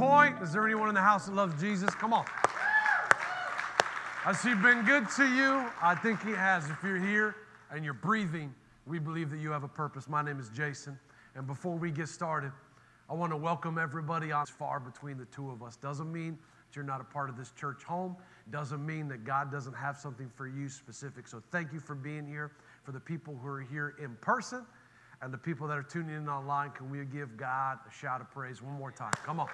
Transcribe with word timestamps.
point. 0.00 0.40
Is 0.40 0.50
there 0.54 0.64
anyone 0.64 0.88
in 0.88 0.94
the 0.94 1.00
house 1.02 1.26
that 1.26 1.34
loves 1.34 1.60
Jesus? 1.60 1.90
Come 1.90 2.14
on. 2.14 2.24
Has 4.24 4.42
he 4.42 4.54
been 4.54 4.82
good 4.86 5.06
to 5.16 5.24
you? 5.26 5.68
I 5.82 5.94
think 5.94 6.22
he 6.24 6.30
has. 6.30 6.70
If 6.70 6.82
you're 6.82 6.96
here 6.96 7.36
and 7.70 7.84
you're 7.84 7.92
breathing, 7.92 8.54
we 8.86 8.98
believe 8.98 9.28
that 9.28 9.40
you 9.40 9.50
have 9.50 9.62
a 9.62 9.68
purpose. 9.68 10.08
My 10.08 10.22
name 10.22 10.40
is 10.40 10.48
Jason. 10.48 10.98
And 11.34 11.46
before 11.46 11.76
we 11.76 11.90
get 11.90 12.08
started, 12.08 12.50
I 13.10 13.14
want 13.14 13.30
to 13.32 13.36
welcome 13.36 13.76
everybody 13.76 14.32
on 14.32 14.46
far 14.46 14.80
between 14.80 15.18
the 15.18 15.26
two 15.26 15.50
of 15.50 15.62
us. 15.62 15.76
Doesn't 15.76 16.10
mean 16.10 16.38
that 16.70 16.76
you're 16.76 16.82
not 16.82 17.02
a 17.02 17.04
part 17.04 17.28
of 17.28 17.36
this 17.36 17.50
church 17.50 17.82
home. 17.82 18.16
Doesn't 18.50 18.84
mean 18.84 19.06
that 19.08 19.24
God 19.24 19.52
doesn't 19.52 19.74
have 19.74 19.98
something 19.98 20.30
for 20.34 20.48
you 20.48 20.70
specific. 20.70 21.28
So 21.28 21.42
thank 21.52 21.74
you 21.74 21.78
for 21.78 21.94
being 21.94 22.26
here. 22.26 22.52
For 22.84 22.92
the 22.92 23.00
people 23.00 23.38
who 23.42 23.48
are 23.48 23.60
here 23.60 23.96
in 24.02 24.16
person 24.22 24.64
and 25.22 25.32
the 25.32 25.38
people 25.38 25.68
that 25.68 25.76
are 25.76 25.82
tuning 25.82 26.16
in 26.16 26.28
online, 26.28 26.70
can 26.70 26.90
we 26.90 27.04
give 27.04 27.36
God 27.36 27.78
a 27.86 27.92
shout 27.92 28.20
of 28.20 28.30
praise 28.30 28.62
one 28.62 28.74
more 28.74 28.90
time? 28.90 29.12
Come 29.24 29.40
on. 29.40 29.48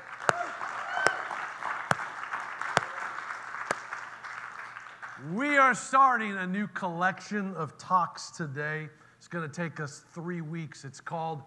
We 5.32 5.56
are 5.56 5.74
starting 5.74 6.36
a 6.36 6.46
new 6.46 6.66
collection 6.68 7.54
of 7.54 7.76
talks 7.78 8.30
today. 8.30 8.88
It's 9.16 9.28
going 9.28 9.48
to 9.48 9.54
take 9.54 9.80
us 9.80 10.04
three 10.12 10.40
weeks. 10.40 10.84
It's 10.84 11.00
called 11.00 11.42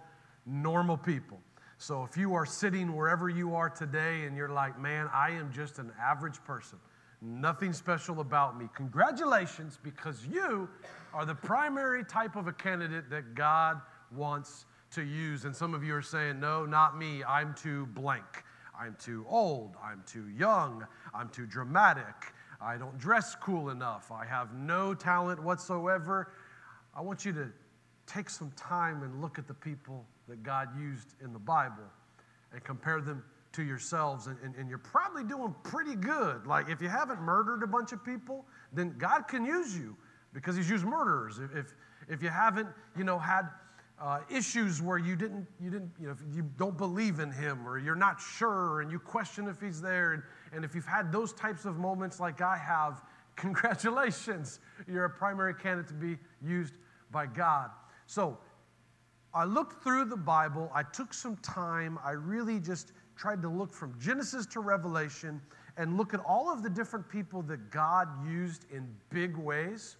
Normal 0.45 0.97
People. 0.97 1.39
So 1.77 2.03
if 2.03 2.17
you 2.17 2.33
are 2.33 2.45
sitting 2.45 2.93
wherever 2.93 3.29
you 3.29 3.55
are 3.55 3.69
today 3.69 4.23
and 4.25 4.35
you're 4.35 4.49
like, 4.49 4.77
man, 4.77 5.07
I 5.13 5.29
am 5.29 5.49
just 5.53 5.79
an 5.79 5.93
average 6.01 6.43
person, 6.43 6.77
nothing 7.21 7.71
special 7.71 8.19
about 8.19 8.59
me, 8.59 8.67
congratulations, 8.75 9.79
because 9.81 10.25
you 10.27 10.67
are 11.13 11.25
the 11.25 11.35
primary 11.35 12.03
type 12.03 12.35
of 12.35 12.47
a 12.47 12.53
candidate 12.53 13.09
that 13.11 13.33
God 13.33 13.79
wants 14.15 14.65
to 14.91 15.03
use. 15.03 15.45
And 15.45 15.55
some 15.55 15.73
of 15.73 15.83
you 15.83 15.95
are 15.95 16.01
saying, 16.01 16.39
no, 16.39 16.65
not 16.65 16.97
me, 16.97 17.23
I'm 17.23 17.53
too 17.53 17.85
blank. 17.87 18.43
I'm 18.79 18.95
too 18.99 19.25
old. 19.29 19.75
I'm 19.83 20.03
too 20.05 20.29
young. 20.29 20.85
I'm 21.13 21.29
too 21.29 21.45
dramatic. 21.45 22.33
I 22.61 22.77
don't 22.77 22.97
dress 22.97 23.35
cool 23.35 23.69
enough. 23.69 24.11
I 24.11 24.25
have 24.25 24.53
no 24.53 24.93
talent 24.93 25.41
whatsoever. 25.41 26.31
I 26.95 27.01
want 27.01 27.25
you 27.25 27.33
to 27.33 27.49
take 28.07 28.29
some 28.29 28.51
time 28.51 29.03
and 29.03 29.21
look 29.21 29.37
at 29.37 29.47
the 29.47 29.53
people 29.53 30.05
that 30.27 30.43
God 30.43 30.69
used 30.79 31.15
in 31.23 31.33
the 31.33 31.39
Bible 31.39 31.83
and 32.51 32.63
compare 32.63 33.01
them 33.01 33.23
to 33.53 33.63
yourselves. 33.63 34.27
And, 34.27 34.37
and, 34.43 34.55
and, 34.55 34.69
you're 34.69 34.77
probably 34.77 35.23
doing 35.23 35.53
pretty 35.63 35.95
good. 35.95 36.45
Like, 36.45 36.69
if 36.69 36.81
you 36.81 36.87
haven't 36.87 37.21
murdered 37.21 37.63
a 37.63 37.67
bunch 37.67 37.91
of 37.91 38.03
people, 38.03 38.45
then 38.73 38.95
God 38.97 39.27
can 39.27 39.45
use 39.45 39.75
you 39.75 39.95
because 40.33 40.55
He's 40.55 40.69
used 40.69 40.85
murderers. 40.85 41.39
If, 41.39 41.55
if, 41.55 41.73
if 42.07 42.23
you 42.23 42.29
haven't, 42.29 42.67
you 42.97 43.03
know, 43.03 43.17
had 43.17 43.49
uh, 44.01 44.19
issues 44.29 44.81
where 44.81 44.97
you 44.97 45.15
didn't, 45.15 45.45
you 45.59 45.69
didn't, 45.69 45.91
you 45.99 46.07
know, 46.07 46.15
you 46.33 46.43
don't 46.57 46.77
believe 46.77 47.19
in 47.19 47.31
Him 47.31 47.67
or 47.67 47.77
you're 47.77 47.95
not 47.95 48.19
sure 48.19 48.81
and 48.81 48.91
you 48.91 48.99
question 48.99 49.47
if 49.47 49.59
He's 49.59 49.81
there. 49.81 50.13
And, 50.13 50.23
and 50.53 50.63
if 50.63 50.73
you've 50.73 50.85
had 50.85 51.11
those 51.11 51.33
types 51.33 51.65
of 51.65 51.77
moments 51.77 52.19
like 52.19 52.41
I 52.41 52.57
have, 52.57 53.01
congratulations. 53.35 54.59
You're 54.87 55.05
a 55.05 55.09
primary 55.09 55.53
candidate 55.53 55.87
to 55.89 55.93
be 55.93 56.17
used 56.41 56.75
by 57.11 57.25
God. 57.25 57.71
So 58.05 58.37
I 59.33 59.43
looked 59.43 59.83
through 59.83 60.05
the 60.05 60.17
Bible. 60.17 60.71
I 60.73 60.83
took 60.83 61.13
some 61.13 61.35
time. 61.37 61.99
I 62.03 62.11
really 62.11 62.59
just 62.59 62.93
tried 63.15 63.41
to 63.41 63.49
look 63.49 63.73
from 63.73 63.93
Genesis 63.99 64.45
to 64.47 64.59
Revelation 64.61 65.41
and 65.77 65.97
look 65.97 66.13
at 66.13 66.19
all 66.21 66.51
of 66.51 66.63
the 66.63 66.69
different 66.69 67.07
people 67.09 67.41
that 67.43 67.69
God 67.69 68.07
used 68.27 68.65
in 68.71 68.87
big 69.09 69.37
ways. 69.37 69.97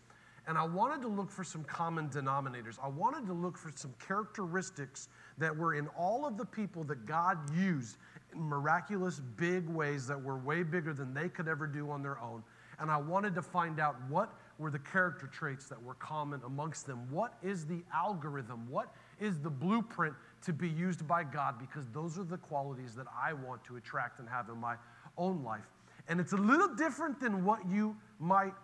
And 0.49 0.57
I 0.57 0.65
wanted 0.65 1.03
to 1.03 1.07
look 1.07 1.29
for 1.29 1.43
some 1.43 1.63
common 1.63 2.09
denominators. 2.09 2.79
I 2.83 2.87
wanted 2.87 3.27
to 3.27 3.33
look 3.33 3.55
for 3.55 3.71
some 3.75 3.93
characteristics 4.05 5.07
that 5.37 5.55
were 5.55 5.75
in 5.75 5.87
all 5.89 6.25
of 6.25 6.37
the 6.37 6.45
people 6.45 6.83
that 6.85 7.05
God 7.05 7.37
used 7.55 7.97
in 8.33 8.41
miraculous 8.41 9.21
big 9.37 9.69
ways 9.69 10.07
that 10.07 10.19
were 10.19 10.39
way 10.39 10.63
bigger 10.63 10.91
than 10.91 11.13
they 11.13 11.29
could 11.29 11.47
ever 11.47 11.67
do 11.67 11.91
on 11.91 12.01
their 12.01 12.19
own. 12.19 12.41
And 12.79 12.89
I 12.89 12.97
wanted 12.97 13.35
to 13.35 13.43
find 13.43 13.79
out 13.79 13.97
what 14.09 14.33
were 14.57 14.71
the 14.71 14.79
character 14.79 15.27
traits 15.27 15.67
that 15.67 15.79
were 15.83 15.93
common 15.93 16.41
amongst 16.43 16.87
them. 16.87 17.07
What 17.11 17.35
is 17.43 17.67
the 17.67 17.83
algorithm? 17.93 18.67
What 18.71 18.91
is 19.19 19.39
the 19.39 19.51
blueprint 19.51 20.15
to 20.45 20.51
be 20.51 20.67
used 20.67 21.07
by 21.07 21.25
God? 21.25 21.59
Because 21.59 21.87
those 21.93 22.17
are 22.17 22.23
the 22.23 22.37
qualities 22.37 22.95
that 22.95 23.05
I 23.15 23.33
want 23.33 23.63
to 23.65 23.75
attract 23.75 24.17
and 24.17 24.27
have 24.27 24.49
in 24.49 24.57
my 24.57 24.77
own 25.15 25.43
life. 25.43 25.69
And 26.07 26.19
it's 26.19 26.33
a 26.33 26.37
little 26.37 26.73
different 26.73 27.19
than 27.19 27.45
what 27.45 27.69
you 27.69 27.95
might 28.19 28.55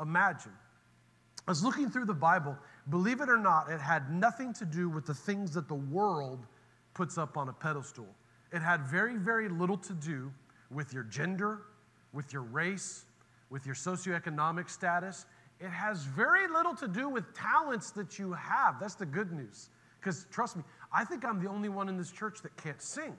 imagine. 0.00 0.52
I 1.46 1.50
was 1.50 1.62
looking 1.62 1.90
through 1.90 2.06
the 2.06 2.14
Bible, 2.14 2.56
believe 2.88 3.20
it 3.20 3.28
or 3.28 3.36
not, 3.36 3.70
it 3.70 3.80
had 3.80 4.10
nothing 4.10 4.54
to 4.54 4.64
do 4.64 4.88
with 4.88 5.04
the 5.04 5.14
things 5.14 5.50
that 5.52 5.68
the 5.68 5.74
world 5.74 6.46
puts 6.94 7.18
up 7.18 7.36
on 7.36 7.48
a 7.48 7.52
pedestal. 7.52 8.06
It 8.52 8.62
had 8.62 8.86
very, 8.86 9.16
very 9.16 9.48
little 9.48 9.76
to 9.78 9.92
do 9.92 10.32
with 10.70 10.94
your 10.94 11.02
gender, 11.02 11.62
with 12.12 12.32
your 12.32 12.42
race, 12.42 13.04
with 13.50 13.66
your 13.66 13.74
socioeconomic 13.74 14.70
status. 14.70 15.26
It 15.60 15.68
has 15.68 16.04
very 16.04 16.48
little 16.48 16.74
to 16.76 16.88
do 16.88 17.08
with 17.08 17.34
talents 17.34 17.90
that 17.92 18.18
you 18.18 18.32
have. 18.32 18.80
That's 18.80 18.94
the 18.94 19.06
good 19.06 19.32
news. 19.32 19.68
Because 20.00 20.26
trust 20.30 20.56
me, 20.56 20.62
I 20.92 21.04
think 21.04 21.24
I'm 21.24 21.42
the 21.42 21.48
only 21.50 21.68
one 21.68 21.88
in 21.88 21.96
this 21.98 22.10
church 22.10 22.40
that 22.42 22.56
can't 22.56 22.80
sing. 22.80 23.14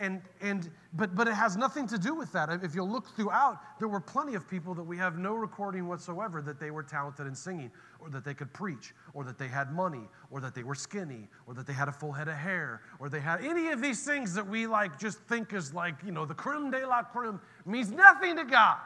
And, 0.00 0.22
and 0.40 0.70
but, 0.92 1.14
but 1.14 1.28
it 1.28 1.34
has 1.34 1.56
nothing 1.56 1.86
to 1.86 1.98
do 1.98 2.16
with 2.16 2.32
that. 2.32 2.50
If 2.64 2.74
you'll 2.74 2.90
look 2.90 3.14
throughout, 3.14 3.60
there 3.78 3.86
were 3.86 4.00
plenty 4.00 4.34
of 4.34 4.48
people 4.48 4.74
that 4.74 4.82
we 4.82 4.96
have 4.96 5.18
no 5.18 5.34
recording 5.34 5.86
whatsoever 5.86 6.42
that 6.42 6.58
they 6.58 6.72
were 6.72 6.82
talented 6.82 7.28
in 7.28 7.34
singing, 7.34 7.70
or 8.00 8.10
that 8.10 8.24
they 8.24 8.34
could 8.34 8.52
preach, 8.52 8.92
or 9.12 9.22
that 9.22 9.38
they 9.38 9.46
had 9.46 9.72
money, 9.72 10.08
or 10.32 10.40
that 10.40 10.52
they 10.52 10.64
were 10.64 10.74
skinny, 10.74 11.28
or 11.46 11.54
that 11.54 11.66
they 11.66 11.72
had 11.72 11.86
a 11.86 11.92
full 11.92 12.10
head 12.10 12.26
of 12.26 12.34
hair, 12.34 12.82
or 12.98 13.08
they 13.08 13.20
had 13.20 13.44
any 13.44 13.68
of 13.68 13.80
these 13.80 14.04
things 14.04 14.34
that 14.34 14.46
we 14.46 14.66
like 14.66 14.98
just 14.98 15.18
think 15.28 15.52
is 15.52 15.72
like, 15.72 15.94
you 16.04 16.10
know, 16.10 16.26
the 16.26 16.34
creme 16.34 16.72
de 16.72 16.84
la 16.84 17.02
creme 17.02 17.40
means 17.64 17.92
nothing 17.92 18.34
to 18.36 18.44
God. 18.44 18.78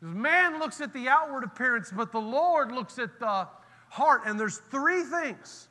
Because 0.00 0.14
man 0.14 0.58
looks 0.58 0.80
at 0.80 0.92
the 0.92 1.08
outward 1.08 1.44
appearance, 1.44 1.92
but 1.94 2.10
the 2.10 2.20
Lord 2.20 2.72
looks 2.72 2.98
at 2.98 3.20
the 3.20 3.46
heart. 3.90 4.22
And 4.26 4.38
there's 4.38 4.58
three 4.58 5.04
things 5.04 5.68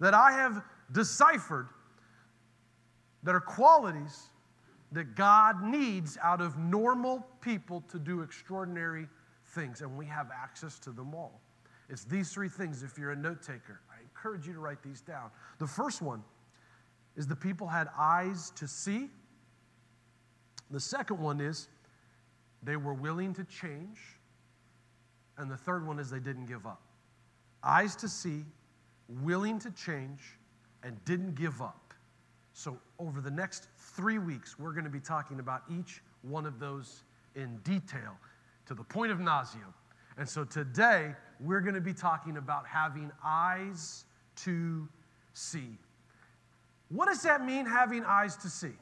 that 0.00 0.12
I 0.12 0.32
have 0.32 0.62
deciphered 0.92 1.68
that 3.22 3.34
are 3.34 3.40
qualities 3.40 4.30
that 4.92 5.14
God 5.14 5.62
needs 5.62 6.16
out 6.22 6.40
of 6.40 6.58
normal 6.58 7.26
people 7.40 7.82
to 7.90 7.98
do 7.98 8.22
extraordinary 8.22 9.06
things, 9.46 9.80
and 9.80 9.96
we 9.96 10.06
have 10.06 10.30
access 10.30 10.78
to 10.80 10.90
them 10.90 11.14
all. 11.14 11.40
It's 11.88 12.04
these 12.04 12.30
three 12.30 12.48
things. 12.48 12.82
If 12.82 12.98
you're 12.98 13.12
a 13.12 13.16
note 13.16 13.42
taker, 13.42 13.80
I 13.90 14.00
encourage 14.02 14.46
you 14.46 14.52
to 14.52 14.60
write 14.60 14.82
these 14.82 15.00
down. 15.00 15.30
The 15.58 15.66
first 15.66 16.02
one 16.02 16.22
is 17.16 17.26
the 17.26 17.36
people 17.36 17.66
had 17.66 17.88
eyes 17.98 18.52
to 18.56 18.68
see. 18.68 19.08
The 20.70 20.80
second 20.80 21.18
one 21.18 21.40
is 21.40 21.68
they 22.62 22.76
were 22.76 22.94
willing 22.94 23.34
to 23.34 23.44
change. 23.44 23.98
And 25.38 25.50
the 25.50 25.56
third 25.56 25.86
one 25.86 25.98
is 25.98 26.10
they 26.10 26.18
didn't 26.18 26.46
give 26.46 26.66
up. 26.66 26.82
Eyes 27.62 27.96
to 27.96 28.08
see, 28.08 28.44
willing 29.08 29.58
to 29.60 29.70
change, 29.70 30.20
and 30.82 31.02
didn't 31.04 31.34
give 31.34 31.62
up. 31.62 31.87
So, 32.58 32.76
over 32.98 33.20
the 33.20 33.30
next 33.30 33.68
three 33.76 34.18
weeks, 34.18 34.58
we're 34.58 34.72
going 34.72 34.82
to 34.82 34.90
be 34.90 34.98
talking 34.98 35.38
about 35.38 35.62
each 35.70 36.02
one 36.22 36.44
of 36.44 36.58
those 36.58 37.04
in 37.36 37.58
detail 37.58 38.16
to 38.66 38.74
the 38.74 38.82
point 38.82 39.12
of 39.12 39.20
nausea. 39.20 39.62
And 40.16 40.28
so, 40.28 40.42
today, 40.42 41.14
we're 41.38 41.60
going 41.60 41.76
to 41.76 41.80
be 41.80 41.94
talking 41.94 42.36
about 42.36 42.66
having 42.66 43.12
eyes 43.24 44.06
to 44.38 44.88
see. 45.34 45.78
What 46.88 47.06
does 47.06 47.22
that 47.22 47.44
mean, 47.44 47.64
having 47.64 48.04
eyes 48.04 48.36
to 48.38 48.48
see? 48.48 48.74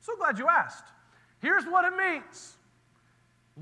So 0.00 0.16
glad 0.16 0.38
you 0.38 0.48
asked. 0.48 0.86
Here's 1.40 1.66
what 1.66 1.84
it 1.84 1.94
means 1.94 2.56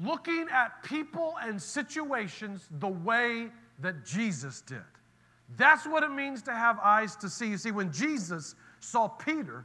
looking 0.00 0.46
at 0.52 0.80
people 0.84 1.34
and 1.42 1.60
situations 1.60 2.68
the 2.78 2.86
way 2.86 3.48
that 3.80 4.04
Jesus 4.04 4.60
did. 4.60 4.78
That's 5.56 5.86
what 5.86 6.04
it 6.04 6.12
means 6.12 6.40
to 6.42 6.52
have 6.52 6.78
eyes 6.78 7.16
to 7.16 7.28
see. 7.28 7.48
You 7.48 7.58
see, 7.58 7.72
when 7.72 7.92
Jesus 7.92 8.54
saw 8.84 9.08
Peter, 9.08 9.64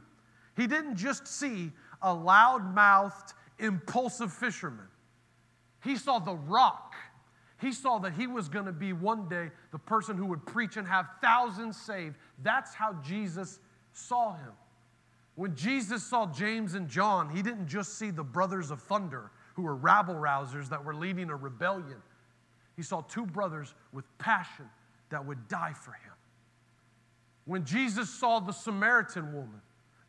he 0.56 0.66
didn't 0.66 0.96
just 0.96 1.26
see 1.26 1.72
a 2.02 2.12
loud 2.12 2.74
mouthed, 2.74 3.34
impulsive 3.58 4.32
fisherman, 4.32 4.86
he 5.82 5.96
saw 5.96 6.18
the 6.18 6.34
rock. 6.34 6.94
He 7.60 7.72
saw 7.72 7.98
that 7.98 8.12
he 8.12 8.28
was 8.28 8.48
going 8.48 8.66
to 8.66 8.72
be 8.72 8.92
one 8.92 9.28
day 9.28 9.50
the 9.72 9.78
person 9.78 10.16
who 10.16 10.26
would 10.26 10.46
preach 10.46 10.76
and 10.76 10.86
have 10.86 11.06
thousands 11.20 11.76
saved. 11.76 12.14
That's 12.42 12.72
how 12.72 12.92
Jesus 13.04 13.58
saw 13.92 14.34
him. 14.34 14.52
When 15.34 15.56
Jesus 15.56 16.04
saw 16.04 16.26
James 16.26 16.74
and 16.74 16.88
John, 16.88 17.28
he 17.28 17.42
didn't 17.42 17.66
just 17.66 17.98
see 17.98 18.10
the 18.10 18.22
brothers 18.22 18.70
of 18.70 18.80
thunder 18.82 19.32
who 19.54 19.62
were 19.62 19.74
rabble 19.74 20.14
rousers 20.14 20.68
that 20.68 20.84
were 20.84 20.94
leading 20.94 21.30
a 21.30 21.36
rebellion. 21.36 22.00
He 22.76 22.82
saw 22.82 23.00
two 23.00 23.26
brothers 23.26 23.74
with 23.92 24.04
passion 24.18 24.68
that 25.10 25.24
would 25.24 25.48
die 25.48 25.72
for 25.72 25.92
him. 25.92 26.12
When 27.48 27.64
Jesus 27.64 28.10
saw 28.10 28.40
the 28.40 28.52
Samaritan 28.52 29.32
woman, 29.32 29.62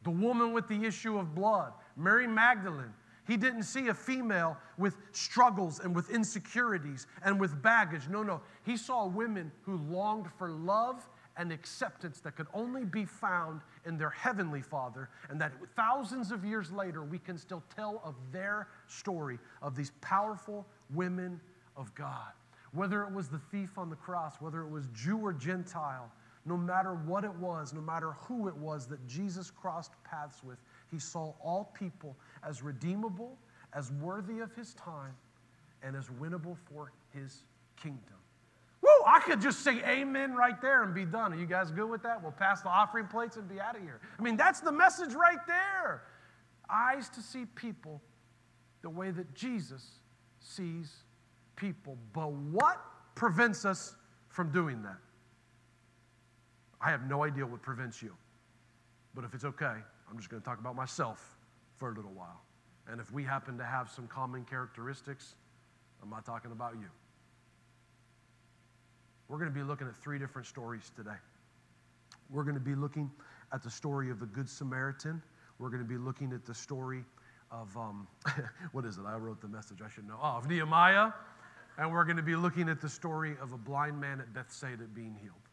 the 0.04 0.10
woman 0.10 0.52
with 0.52 0.68
the 0.68 0.84
issue 0.84 1.18
of 1.18 1.34
blood, 1.34 1.72
Mary 1.96 2.28
Magdalene, 2.28 2.94
he 3.26 3.38
didn't 3.38 3.64
see 3.64 3.88
a 3.88 3.94
female 3.94 4.58
with 4.78 4.98
struggles 5.14 5.80
and 5.80 5.96
with 5.96 6.10
insecurities 6.10 7.08
and 7.24 7.40
with 7.40 7.62
baggage. 7.62 8.10
No, 8.10 8.24
no. 8.24 8.42
He 8.66 8.76
saw 8.76 9.08
women 9.08 9.54
who 9.62 9.78
longed 9.78 10.28
for 10.38 10.50
love 10.50 11.08
and 11.38 11.54
acceptance 11.54 12.20
that 12.20 12.36
could 12.36 12.48
only 12.54 12.84
be 12.84 13.06
found 13.06 13.62
in 13.86 13.98
their 13.98 14.10
heavenly 14.10 14.62
Father, 14.62 15.08
and 15.30 15.40
that 15.40 15.54
thousands 15.78 16.34
of 16.34 16.44
years 16.44 16.74
later 16.74 17.06
we 17.06 17.20
can 17.20 17.38
still 17.38 17.64
tell 17.74 18.02
of 18.04 18.16
their 18.34 18.68
story 18.88 19.40
of 19.62 19.78
these 19.78 19.94
powerful 20.02 20.68
women 20.94 21.40
of 21.78 21.96
God. 21.96 22.34
Whether 22.74 23.04
it 23.04 23.14
was 23.14 23.30
the 23.30 23.40
thief 23.50 23.78
on 23.78 23.90
the 23.90 23.96
cross, 23.96 24.42
whether 24.42 24.62
it 24.62 24.70
was 24.70 24.88
Jew 24.94 25.20
or 25.20 25.32
Gentile, 25.32 26.12
no 26.46 26.58
matter 26.58 26.94
what 26.94 27.24
it 27.24 27.36
was, 27.36 27.74
no 27.74 27.82
matter 27.82 28.12
who 28.28 28.48
it 28.48 28.56
was 28.56 28.88
that 28.88 29.06
Jesus 29.08 29.52
crossed 29.52 29.92
paths 30.04 30.44
with, 30.44 30.58
he 30.90 31.00
saw 31.00 31.34
all 31.44 31.72
people 31.78 32.16
as 32.44 32.64
redeemable, 32.64 33.38
as 33.74 33.92
worthy 33.94 34.40
of 34.40 34.54
his 34.54 34.74
time, 34.74 35.16
and 35.84 35.96
as 35.96 36.08
winnable 36.22 36.58
for 36.72 36.92
his 37.14 37.44
kingdom. 37.76 38.16
Woo, 38.82 38.90
I 39.06 39.20
could 39.20 39.42
just 39.42 39.60
say 39.60 39.82
amen 39.86 40.34
right 40.34 40.60
there 40.62 40.84
and 40.84 40.94
be 40.94 41.06
done. 41.06 41.34
Are 41.34 41.36
you 41.36 41.46
guys 41.46 41.70
good 41.72 41.90
with 41.90 42.02
that? 42.04 42.22
We'll 42.22 42.32
pass 42.32 42.62
the 42.62 42.70
offering 42.70 43.08
plates 43.08 43.36
and 43.36 43.48
be 43.48 43.60
out 43.60 43.76
of 43.76 43.82
here. 43.82 44.00
I 44.18 44.22
mean, 44.22 44.38
that's 44.38 44.62
the 44.62 44.72
message 44.72 45.14
right 45.14 45.46
there. 45.48 46.04
Eyes 46.70 47.10
to 47.10 47.22
see 47.22 47.46
people 47.56 48.02
the 48.82 48.90
way 48.90 49.12
that 49.12 49.34
Jesus 49.34 49.86
sees 50.40 51.04
people. 51.56 51.98
But 52.14 52.32
what 52.32 52.82
prevents 53.16 53.66
us 53.66 53.96
from 54.30 54.52
doing 54.52 54.82
that? 54.84 54.98
I 56.82 56.92
have 56.92 57.08
no 57.10 57.24
idea 57.24 57.46
what 57.46 57.62
prevents 57.62 58.02
you. 58.02 58.16
But 59.14 59.24
if 59.26 59.34
it's 59.34 59.44
okay, 59.44 59.76
I'm 60.10 60.18
just 60.18 60.30
going 60.30 60.42
to 60.42 60.46
talk 60.48 60.60
about 60.60 60.76
myself 60.76 61.38
for 61.78 61.92
a 61.92 61.94
little 61.94 62.12
while. 62.12 62.42
And 62.88 63.00
if 63.00 63.12
we 63.12 63.24
happen 63.24 63.58
to 63.58 63.64
have 63.64 63.90
some 63.90 64.08
common 64.08 64.46
characteristics, 64.46 65.36
I'm 66.02 66.10
not 66.10 66.26
talking 66.26 66.52
about 66.52 66.74
you. 66.74 66.88
We're 69.28 69.38
going 69.38 69.52
to 69.52 69.56
be 69.56 69.64
looking 69.64 69.88
at 69.88 69.96
three 69.96 70.18
different 70.18 70.48
stories 70.48 70.92
today. 70.96 71.18
We're 72.30 72.44
going 72.44 72.56
to 72.56 72.62
be 72.62 72.76
looking 72.76 73.12
at 73.54 73.64
the 73.64 73.70
story 73.70 74.10
of 74.10 74.20
the 74.20 74.26
Good 74.26 74.50
Samaritan. 74.50 75.22
We're 75.60 75.70
going 75.70 75.84
to 75.84 75.88
be 75.88 75.98
looking 75.98 76.34
at 76.34 76.46
the 76.46 76.54
story 76.54 77.04
of, 77.52 77.76
um, 77.78 78.08
what 78.72 78.86
is 78.86 78.98
it? 78.98 79.04
I 79.06 79.16
wrote 79.18 79.42
the 79.42 79.48
message, 79.48 79.80
I 79.86 79.90
should 79.90 80.08
know. 80.08 80.18
Oh, 80.22 80.38
of 80.38 80.48
Nehemiah. 80.48 81.12
And 81.78 81.92
we're 81.92 82.06
going 82.06 82.18
to 82.18 82.24
be 82.24 82.36
looking 82.36 82.70
at 82.70 82.82
the 82.82 82.90
story 82.90 83.36
of 83.42 83.54
a 83.54 83.58
blind 83.58 84.00
man 84.00 84.20
at 84.20 84.34
Bethsaida 84.34 84.84
being 84.94 85.16
healed. 85.22 85.49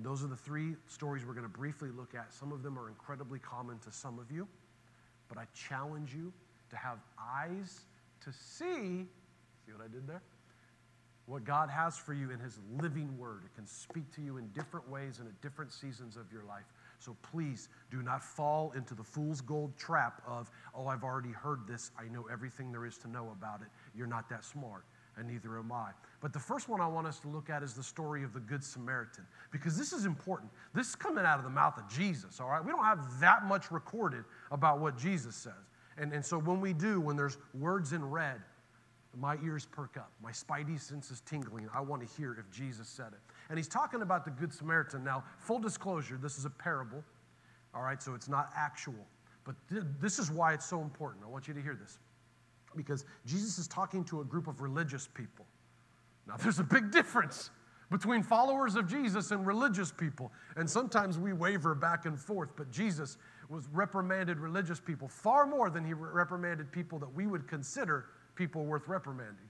And 0.00 0.06
those 0.06 0.24
are 0.24 0.28
the 0.28 0.36
three 0.36 0.76
stories 0.86 1.26
we're 1.26 1.34
going 1.34 1.44
to 1.44 1.58
briefly 1.58 1.90
look 1.90 2.14
at. 2.14 2.32
Some 2.32 2.52
of 2.52 2.62
them 2.62 2.78
are 2.78 2.88
incredibly 2.88 3.38
common 3.38 3.78
to 3.80 3.92
some 3.92 4.18
of 4.18 4.32
you, 4.32 4.48
but 5.28 5.36
I 5.36 5.44
challenge 5.52 6.14
you 6.14 6.32
to 6.70 6.76
have 6.76 7.00
eyes 7.20 7.80
to 8.24 8.32
see. 8.32 9.04
See 9.66 9.72
what 9.72 9.84
I 9.84 9.88
did 9.92 10.06
there? 10.06 10.22
what 11.30 11.44
God 11.44 11.70
has 11.70 11.96
for 11.96 12.12
you 12.12 12.32
in 12.32 12.40
His 12.40 12.58
living 12.80 13.16
word. 13.16 13.42
It 13.44 13.54
can 13.54 13.66
speak 13.66 14.10
to 14.16 14.20
you 14.20 14.38
in 14.38 14.48
different 14.48 14.88
ways 14.90 15.20
and 15.20 15.28
at 15.28 15.40
different 15.40 15.72
seasons 15.72 16.16
of 16.16 16.32
your 16.32 16.42
life. 16.44 16.64
So 16.98 17.16
please 17.22 17.68
do 17.90 18.02
not 18.02 18.20
fall 18.22 18.72
into 18.74 18.94
the 18.94 19.04
fool's 19.04 19.40
gold 19.40 19.76
trap 19.78 20.22
of, 20.26 20.50
oh, 20.74 20.88
I've 20.88 21.04
already 21.04 21.30
heard 21.30 21.68
this. 21.68 21.92
I 21.96 22.12
know 22.12 22.26
everything 22.32 22.72
there 22.72 22.84
is 22.84 22.98
to 22.98 23.08
know 23.08 23.30
about 23.30 23.60
it. 23.60 23.68
You're 23.94 24.08
not 24.08 24.28
that 24.28 24.44
smart, 24.44 24.84
and 25.20 25.28
neither 25.28 25.58
am 25.58 25.70
I. 25.70 25.90
But 26.20 26.32
the 26.32 26.38
first 26.40 26.68
one 26.68 26.80
I 26.80 26.86
want 26.88 27.06
us 27.06 27.20
to 27.20 27.28
look 27.28 27.50
at 27.50 27.62
is 27.62 27.74
the 27.74 27.82
story 27.82 28.24
of 28.24 28.32
the 28.32 28.40
Good 28.40 28.64
Samaritan, 28.64 29.24
because 29.52 29.76
this 29.78 29.92
is 29.92 30.06
important. 30.06 30.50
This 30.74 30.88
is 30.88 30.96
coming 30.96 31.24
out 31.24 31.38
of 31.38 31.44
the 31.44 31.50
mouth 31.50 31.78
of 31.78 31.88
Jesus, 31.88 32.40
all 32.40 32.48
right? 32.48 32.64
We 32.64 32.72
don't 32.72 32.84
have 32.84 33.20
that 33.20 33.44
much 33.44 33.70
recorded 33.70 34.24
about 34.50 34.80
what 34.80 34.96
Jesus 34.98 35.36
says. 35.36 35.52
And, 35.98 36.12
and 36.12 36.24
so 36.24 36.38
when 36.38 36.60
we 36.60 36.72
do, 36.72 37.00
when 37.00 37.16
there's 37.16 37.38
words 37.54 37.92
in 37.92 38.04
red, 38.04 38.40
my 39.18 39.36
ears 39.44 39.66
perk 39.70 39.96
up. 39.96 40.12
My 40.22 40.30
spidey 40.30 40.80
sense 40.80 41.10
is 41.10 41.20
tingling. 41.20 41.68
I 41.74 41.80
want 41.80 42.06
to 42.06 42.16
hear 42.16 42.32
if 42.38 42.50
Jesus 42.50 42.88
said 42.88 43.08
it. 43.08 43.20
And 43.48 43.58
he's 43.58 43.68
talking 43.68 44.02
about 44.02 44.24
the 44.24 44.30
Good 44.30 44.52
Samaritan. 44.52 45.04
Now, 45.04 45.24
full 45.38 45.58
disclosure, 45.58 46.18
this 46.20 46.38
is 46.38 46.44
a 46.44 46.50
parable, 46.50 47.02
all 47.74 47.82
right, 47.82 48.02
so 48.02 48.14
it's 48.14 48.28
not 48.28 48.50
actual. 48.56 49.06
But 49.44 49.56
th- 49.68 49.82
this 50.00 50.18
is 50.18 50.30
why 50.30 50.54
it's 50.54 50.66
so 50.66 50.80
important. 50.80 51.24
I 51.24 51.28
want 51.28 51.48
you 51.48 51.54
to 51.54 51.60
hear 51.60 51.74
this. 51.74 51.98
Because 52.76 53.04
Jesus 53.26 53.58
is 53.58 53.66
talking 53.66 54.04
to 54.04 54.20
a 54.20 54.24
group 54.24 54.46
of 54.46 54.60
religious 54.60 55.08
people. 55.12 55.46
Now, 56.26 56.36
there's 56.36 56.58
a 56.60 56.64
big 56.64 56.90
difference 56.90 57.50
between 57.90 58.22
followers 58.22 58.76
of 58.76 58.86
Jesus 58.86 59.32
and 59.32 59.44
religious 59.46 59.90
people. 59.90 60.32
And 60.56 60.68
sometimes 60.68 61.18
we 61.18 61.32
waver 61.32 61.74
back 61.74 62.06
and 62.06 62.18
forth, 62.18 62.50
but 62.56 62.70
Jesus 62.70 63.18
was 63.48 63.68
reprimanded 63.72 64.38
religious 64.38 64.78
people 64.78 65.08
far 65.08 65.44
more 65.46 65.70
than 65.70 65.84
he 65.84 65.92
reprimanded 65.92 66.70
people 66.70 66.98
that 67.00 67.12
we 67.12 67.26
would 67.26 67.48
consider 67.48 68.06
people 68.36 68.64
worth 68.64 68.86
reprimanding. 68.86 69.48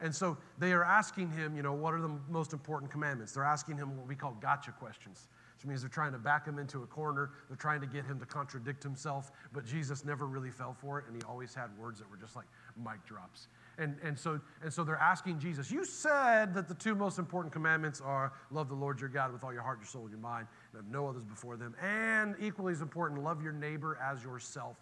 And 0.00 0.14
so 0.14 0.38
they 0.58 0.72
are 0.72 0.84
asking 0.84 1.30
him, 1.30 1.56
you 1.56 1.62
know, 1.62 1.72
what 1.72 1.94
are 1.94 2.00
the 2.00 2.16
most 2.28 2.52
important 2.52 2.90
commandments? 2.90 3.32
They're 3.32 3.44
asking 3.44 3.76
him 3.76 3.96
what 3.96 4.08
we 4.08 4.14
call 4.14 4.32
gotcha 4.40 4.72
questions, 4.72 5.28
which 5.64 5.70
means 5.70 5.80
they're 5.80 5.88
trying 5.88 6.12
to 6.12 6.18
back 6.18 6.46
him 6.46 6.58
into 6.58 6.82
a 6.82 6.86
corner. 6.86 7.30
They're 7.48 7.56
trying 7.56 7.80
to 7.80 7.86
get 7.86 8.04
him 8.04 8.20
to 8.20 8.26
contradict 8.26 8.82
himself, 8.82 9.32
but 9.52 9.64
Jesus 9.64 10.04
never 10.04 10.26
really 10.26 10.50
fell 10.50 10.74
for 10.78 10.98
it, 10.98 11.06
and 11.06 11.16
he 11.16 11.22
always 11.22 11.54
had 11.54 11.70
words 11.78 11.98
that 12.00 12.10
were 12.10 12.18
just 12.18 12.36
like 12.36 12.44
mic 12.76 13.04
drops. 13.06 13.48
And, 13.78 13.96
and, 14.02 14.18
so, 14.18 14.40
and 14.62 14.70
so 14.70 14.84
they're 14.84 14.96
asking 14.96 15.38
Jesus, 15.38 15.70
You 15.70 15.86
said 15.86 16.52
that 16.54 16.68
the 16.68 16.74
two 16.74 16.94
most 16.94 17.18
important 17.18 17.52
commandments 17.52 18.02
are 18.02 18.34
love 18.50 18.68
the 18.68 18.74
Lord 18.74 19.00
your 19.00 19.08
God 19.08 19.32
with 19.32 19.42
all 19.42 19.54
your 19.54 19.62
heart, 19.62 19.78
your 19.78 19.86
soul, 19.86 20.02
and 20.02 20.10
your 20.10 20.20
mind, 20.20 20.46
and 20.72 20.82
have 20.82 20.92
no 20.92 21.08
others 21.08 21.24
before 21.24 21.56
them. 21.56 21.74
And 21.82 22.36
equally 22.38 22.72
as 22.72 22.82
important, 22.82 23.22
love 23.24 23.42
your 23.42 23.52
neighbor 23.52 23.98
as 24.04 24.22
yourself. 24.22 24.76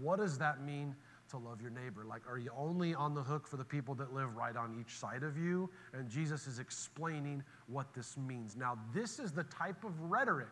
What 0.00 0.18
does 0.18 0.36
that 0.38 0.64
mean 0.64 0.96
to 1.34 1.38
love 1.48 1.60
your 1.60 1.70
neighbor? 1.70 2.04
Like, 2.04 2.22
are 2.28 2.38
you 2.38 2.50
only 2.56 2.94
on 2.94 3.14
the 3.14 3.22
hook 3.22 3.46
for 3.46 3.56
the 3.56 3.64
people 3.64 3.94
that 3.96 4.14
live 4.14 4.34
right 4.36 4.56
on 4.56 4.76
each 4.80 4.98
side 4.98 5.22
of 5.22 5.36
you? 5.36 5.68
And 5.92 6.08
Jesus 6.08 6.46
is 6.46 6.58
explaining 6.58 7.42
what 7.66 7.92
this 7.92 8.16
means. 8.16 8.56
Now, 8.56 8.78
this 8.92 9.18
is 9.18 9.32
the 9.32 9.44
type 9.44 9.84
of 9.84 10.00
rhetoric 10.00 10.48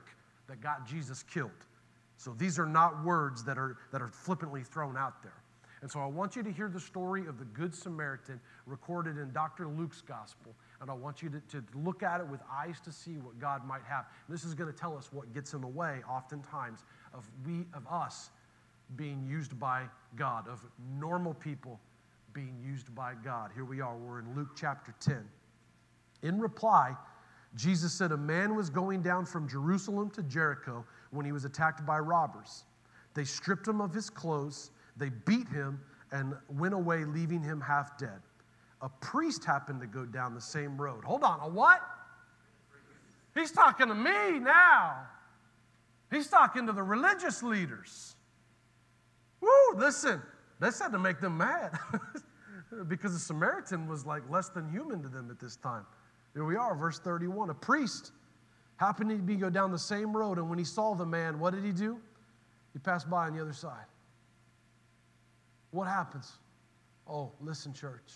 that 0.48 0.60
got 0.60 0.86
Jesus 0.86 1.22
killed. 1.22 1.50
So 2.16 2.34
these 2.36 2.58
are 2.58 2.66
not 2.66 3.04
words 3.04 3.44
that 3.44 3.58
are, 3.58 3.78
that 3.92 4.02
are 4.02 4.08
flippantly 4.08 4.62
thrown 4.62 4.96
out 4.96 5.22
there. 5.22 5.32
And 5.82 5.90
so 5.90 5.98
I 5.98 6.06
want 6.06 6.36
you 6.36 6.44
to 6.44 6.50
hear 6.52 6.68
the 6.68 6.80
story 6.80 7.26
of 7.26 7.38
the 7.38 7.44
Good 7.44 7.74
Samaritan 7.74 8.40
recorded 8.66 9.18
in 9.18 9.32
Dr. 9.32 9.66
Luke's 9.66 10.00
gospel. 10.00 10.54
And 10.80 10.88
I 10.88 10.94
want 10.94 11.22
you 11.22 11.28
to, 11.30 11.40
to 11.40 11.64
look 11.74 12.04
at 12.04 12.20
it 12.20 12.26
with 12.28 12.40
eyes 12.50 12.80
to 12.84 12.92
see 12.92 13.18
what 13.18 13.40
God 13.40 13.66
might 13.66 13.82
have. 13.88 14.06
This 14.28 14.44
is 14.44 14.54
going 14.54 14.72
to 14.72 14.78
tell 14.78 14.96
us 14.96 15.12
what 15.12 15.34
gets 15.34 15.54
in 15.54 15.60
the 15.60 15.66
way, 15.66 16.00
oftentimes, 16.08 16.84
of 17.12 17.28
we 17.44 17.66
of 17.74 17.84
us 17.90 18.30
being 18.96 19.26
used 19.26 19.58
by 19.58 19.84
God, 20.16 20.48
of 20.48 20.64
normal 20.98 21.34
people 21.34 21.80
being 22.32 22.56
used 22.64 22.94
by 22.94 23.14
God. 23.24 23.50
Here 23.54 23.64
we 23.64 23.80
are, 23.80 23.96
we're 23.96 24.20
in 24.20 24.34
Luke 24.34 24.50
chapter 24.56 24.94
10. 25.00 25.24
In 26.22 26.40
reply, 26.40 26.96
Jesus 27.56 27.92
said, 27.92 28.12
A 28.12 28.16
man 28.16 28.54
was 28.54 28.70
going 28.70 29.02
down 29.02 29.26
from 29.26 29.48
Jerusalem 29.48 30.10
to 30.10 30.22
Jericho 30.22 30.84
when 31.10 31.26
he 31.26 31.32
was 31.32 31.44
attacked 31.44 31.84
by 31.84 31.98
robbers. 31.98 32.64
They 33.14 33.24
stripped 33.24 33.68
him 33.68 33.80
of 33.80 33.92
his 33.92 34.08
clothes, 34.08 34.70
they 34.96 35.10
beat 35.10 35.48
him, 35.48 35.80
and 36.12 36.34
went 36.48 36.74
away, 36.74 37.04
leaving 37.04 37.42
him 37.42 37.60
half 37.60 37.98
dead. 37.98 38.20
A 38.80 38.88
priest 38.88 39.44
happened 39.44 39.80
to 39.80 39.86
go 39.86 40.04
down 40.04 40.34
the 40.34 40.40
same 40.40 40.80
road. 40.80 41.04
Hold 41.04 41.22
on, 41.22 41.40
a 41.40 41.48
what? 41.48 41.80
He's 43.34 43.50
talking 43.50 43.88
to 43.88 43.94
me 43.94 44.38
now. 44.38 45.06
He's 46.10 46.28
talking 46.28 46.66
to 46.66 46.72
the 46.72 46.82
religious 46.82 47.42
leaders. 47.42 48.16
Woo, 49.42 49.76
listen, 49.76 50.22
this 50.60 50.78
had 50.78 50.92
to 50.92 50.98
make 50.98 51.20
them 51.20 51.36
mad 51.36 51.76
because 52.88 53.12
the 53.12 53.18
Samaritan 53.18 53.88
was 53.88 54.06
like 54.06 54.22
less 54.30 54.48
than 54.48 54.70
human 54.70 55.02
to 55.02 55.08
them 55.08 55.30
at 55.30 55.38
this 55.38 55.56
time. 55.56 55.84
Here 56.32 56.44
we 56.44 56.56
are, 56.56 56.74
verse 56.74 56.98
31. 57.00 57.50
A 57.50 57.54
priest 57.54 58.12
happened 58.76 59.10
to 59.10 59.16
be 59.16 59.36
go 59.36 59.50
down 59.50 59.72
the 59.72 59.78
same 59.78 60.16
road, 60.16 60.38
and 60.38 60.48
when 60.48 60.58
he 60.58 60.64
saw 60.64 60.94
the 60.94 61.04
man, 61.04 61.38
what 61.38 61.52
did 61.52 61.64
he 61.64 61.72
do? 61.72 61.98
He 62.72 62.78
passed 62.78 63.10
by 63.10 63.26
on 63.26 63.36
the 63.36 63.42
other 63.42 63.52
side. 63.52 63.84
What 65.72 65.88
happens? 65.88 66.38
Oh, 67.08 67.32
listen, 67.40 67.74
church. 67.74 68.12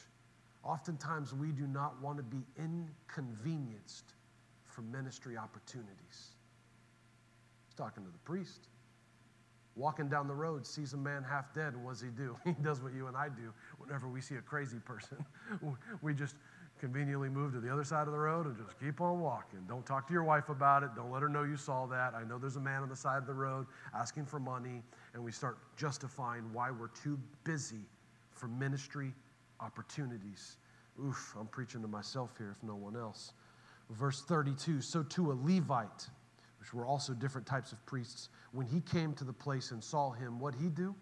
Oftentimes 0.63 1.35
we 1.35 1.49
do 1.49 1.67
not 1.67 2.01
want 2.01 2.17
to 2.19 2.23
be 2.23 2.43
inconvenienced 2.57 4.15
for 4.65 4.83
ministry 4.83 5.37
opportunities. 5.37 6.31
He's 7.67 7.75
talking 7.77 8.05
to 8.05 8.11
the 8.11 8.19
priest 8.19 8.69
walking 9.77 10.09
down 10.09 10.27
the 10.27 10.35
road, 10.35 10.67
sees 10.67 10.95
a 10.95 10.97
man 10.97 11.23
half 11.23 11.53
dead, 11.55 11.77
what 11.77 11.93
does 11.93 12.01
he 12.01 12.09
do? 12.09 12.37
He 12.45 12.53
does 12.63 12.83
what 12.83 12.95
you 12.95 13.07
and 13.07 13.17
I 13.17 13.29
do 13.29 13.53
whenever 13.79 14.09
we 14.09 14.21
see 14.21 14.37
a 14.37 14.41
crazy 14.41 14.79
person. 14.79 15.25
we 16.03 16.15
just 16.15 16.37
conveniently 16.81 17.29
move 17.29 17.53
to 17.53 17.61
the 17.61 17.73
other 17.73 17.85
side 17.85 18.07
of 18.07 18.13
the 18.13 18.19
road 18.19 18.47
and 18.47 18.57
just 18.57 18.79
keep 18.81 19.01
on 19.01 19.21
walking. 19.21 19.61
Don't 19.69 19.85
talk 19.85 20.07
to 20.09 20.13
your 20.13 20.25
wife 20.25 20.49
about 20.49 20.83
it. 20.83 20.91
Don't 20.95 21.11
let 21.11 21.23
her 21.23 21.29
know 21.29 21.43
you 21.43 21.57
saw 21.57 21.87
that. 21.87 22.15
I 22.15 22.25
know 22.25 22.39
there's 22.39 22.57
a 22.57 22.61
man 22.61 22.83
on 22.83 22.89
the 22.89 22.97
side 22.97 23.19
of 23.19 23.27
the 23.27 23.35
road 23.35 23.67
asking 23.95 24.27
for 24.27 24.41
money, 24.41 24.83
and 25.15 25.23
we 25.23 25.33
start 25.33 25.59
justifying 25.77 26.45
why 26.53 26.71
we're 26.71 26.89
too 26.89 27.19
busy 27.45 27.87
for 28.31 28.49
ministry 28.49 29.13
opportunities. 29.61 30.57
Oof, 31.03 31.35
I'm 31.39 31.47
preaching 31.47 31.83
to 31.83 31.89
myself 31.89 32.31
here 32.39 32.55
if 32.57 32.63
no 32.63 32.75
one 32.75 32.97
else. 32.97 33.33
Verse 33.91 34.23
32 34.23 34.81
So 34.81 35.03
to 35.03 35.33
a 35.33 35.35
Levite, 35.35 36.09
which 36.67 36.75
were 36.75 36.85
also 36.85 37.13
different 37.13 37.47
types 37.47 37.71
of 37.71 37.87
priests, 37.87 38.29
when 38.51 38.67
he 38.67 38.81
came 38.81 39.15
to 39.15 39.23
the 39.23 39.33
place 39.33 39.71
and 39.71 39.83
saw 39.83 40.11
him, 40.11 40.41
what 40.41 40.53
he 40.53 40.69
do? 40.69 40.97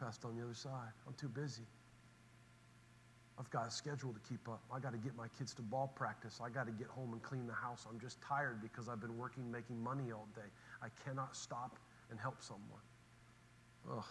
Passed 0.00 0.24
on 0.24 0.36
the 0.36 0.42
other 0.42 0.54
side. 0.54 0.90
I'm 1.06 1.14
too 1.14 1.28
busy. 1.28 1.62
I've 3.38 3.48
got 3.50 3.68
a 3.68 3.70
schedule 3.70 4.12
to 4.12 4.18
keep 4.28 4.48
up. 4.48 4.62
I 4.72 4.80
got 4.80 4.90
to 4.94 4.98
get 4.98 5.14
my 5.14 5.28
kids 5.38 5.54
to 5.54 5.62
ball 5.62 5.92
practice. 5.94 6.40
I 6.44 6.50
got 6.50 6.66
to 6.66 6.72
get 6.72 6.88
home 6.88 7.12
and 7.12 7.22
clean 7.22 7.46
the 7.46 7.52
house. 7.52 7.86
I'm 7.88 8.00
just 8.00 8.20
tired 8.20 8.60
because 8.60 8.88
I've 8.88 9.00
been 9.00 9.16
working, 9.16 9.48
making 9.48 9.80
money 9.80 10.10
all 10.10 10.26
day. 10.34 10.48
I 10.82 10.88
cannot 11.08 11.36
stop 11.36 11.78
and 12.10 12.18
help 12.18 12.42
someone. 12.42 12.82
Ugh. 13.92 14.04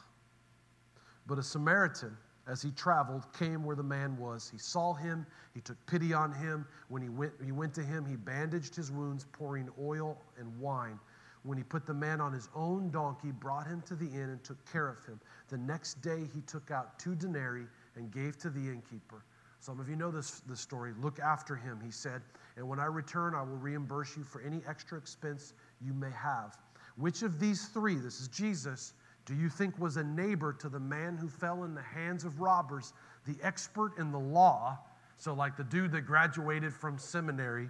But 1.28 1.40
a 1.40 1.44
Samaritan, 1.44 2.16
as 2.48 2.62
he 2.62 2.72
traveled, 2.72 3.26
came 3.34 3.64
where 3.64 3.76
the 3.76 3.84
man 3.84 4.18
was. 4.18 4.50
He 4.50 4.58
saw 4.58 4.94
him. 4.94 5.26
He 5.54 5.62
took 5.62 5.78
pity 5.86 6.14
on 6.14 6.34
him. 6.34 6.66
When 6.90 7.02
he 7.02 7.10
went, 7.10 7.34
he 7.44 7.52
went 7.52 7.74
to 7.76 7.84
him, 7.84 8.06
he 8.06 8.16
bandaged 8.16 8.76
his 8.76 8.92
wounds, 8.92 9.26
pouring 9.32 9.70
oil 9.80 10.18
and 10.38 10.60
wine. 10.60 11.00
When 11.44 11.58
he 11.58 11.64
put 11.64 11.86
the 11.86 11.94
man 11.94 12.22
on 12.22 12.32
his 12.32 12.50
own 12.56 12.90
donkey, 12.90 13.32
brought 13.32 13.68
him 13.68 13.82
to 13.88 13.96
the 13.96 14.06
inn, 14.06 14.30
and 14.30 14.44
took 14.44 14.58
care 14.72 14.88
of 14.88 15.06
him. 15.06 15.20
The 15.50 15.58
next 15.58 16.02
day, 16.02 16.28
he 16.34 16.42
took 16.42 16.72
out 16.72 16.98
two 17.00 17.16
denarii 17.16 17.68
and 17.96 18.12
gave 18.12 18.38
to 18.40 18.50
the 18.50 18.62
innkeeper. 18.62 19.24
Some 19.60 19.80
of 19.80 19.88
you 19.88 19.96
know 19.96 20.12
this, 20.12 20.42
this 20.42 20.60
story. 20.60 20.92
Look 21.00 21.20
after 21.20 21.56
him, 21.56 21.80
he 21.84 21.92
said, 21.92 22.22
and 22.58 22.68
when 22.68 22.80
I 22.80 22.86
return, 22.86 23.34
I 23.34 23.42
will 23.42 23.58
reimburse 23.58 24.18
you 24.18 24.24
for 24.24 24.42
any 24.42 24.62
extra 24.68 24.98
expense 24.98 25.54
you 25.82 25.94
may 25.94 26.12
have. 26.12 26.58
Which 26.98 27.24
of 27.24 27.40
these 27.40 27.68
three, 27.68 27.96
this 27.96 28.20
is 28.20 28.28
Jesus, 28.28 28.94
do 29.26 29.36
you 29.36 29.50
think 29.50 29.80
was 29.80 29.98
a 29.98 30.04
neighbor 30.04 30.54
to 30.54 30.70
the 30.70 30.80
man 30.80 31.18
who 31.18 31.30
fell 31.30 31.64
in 31.64 31.74
the 31.74 31.82
hands 31.82 32.26
of 32.26 32.40
robbers, 32.42 32.94
the 33.26 33.36
expert 33.42 33.98
in 33.98 34.12
the 34.12 34.20
law? 34.20 34.80
So, 35.18 35.34
like 35.34 35.56
the 35.56 35.64
dude 35.64 35.92
that 35.94 36.02
graduated 36.02 36.74
from 36.74 36.98
seminary, 36.98 37.70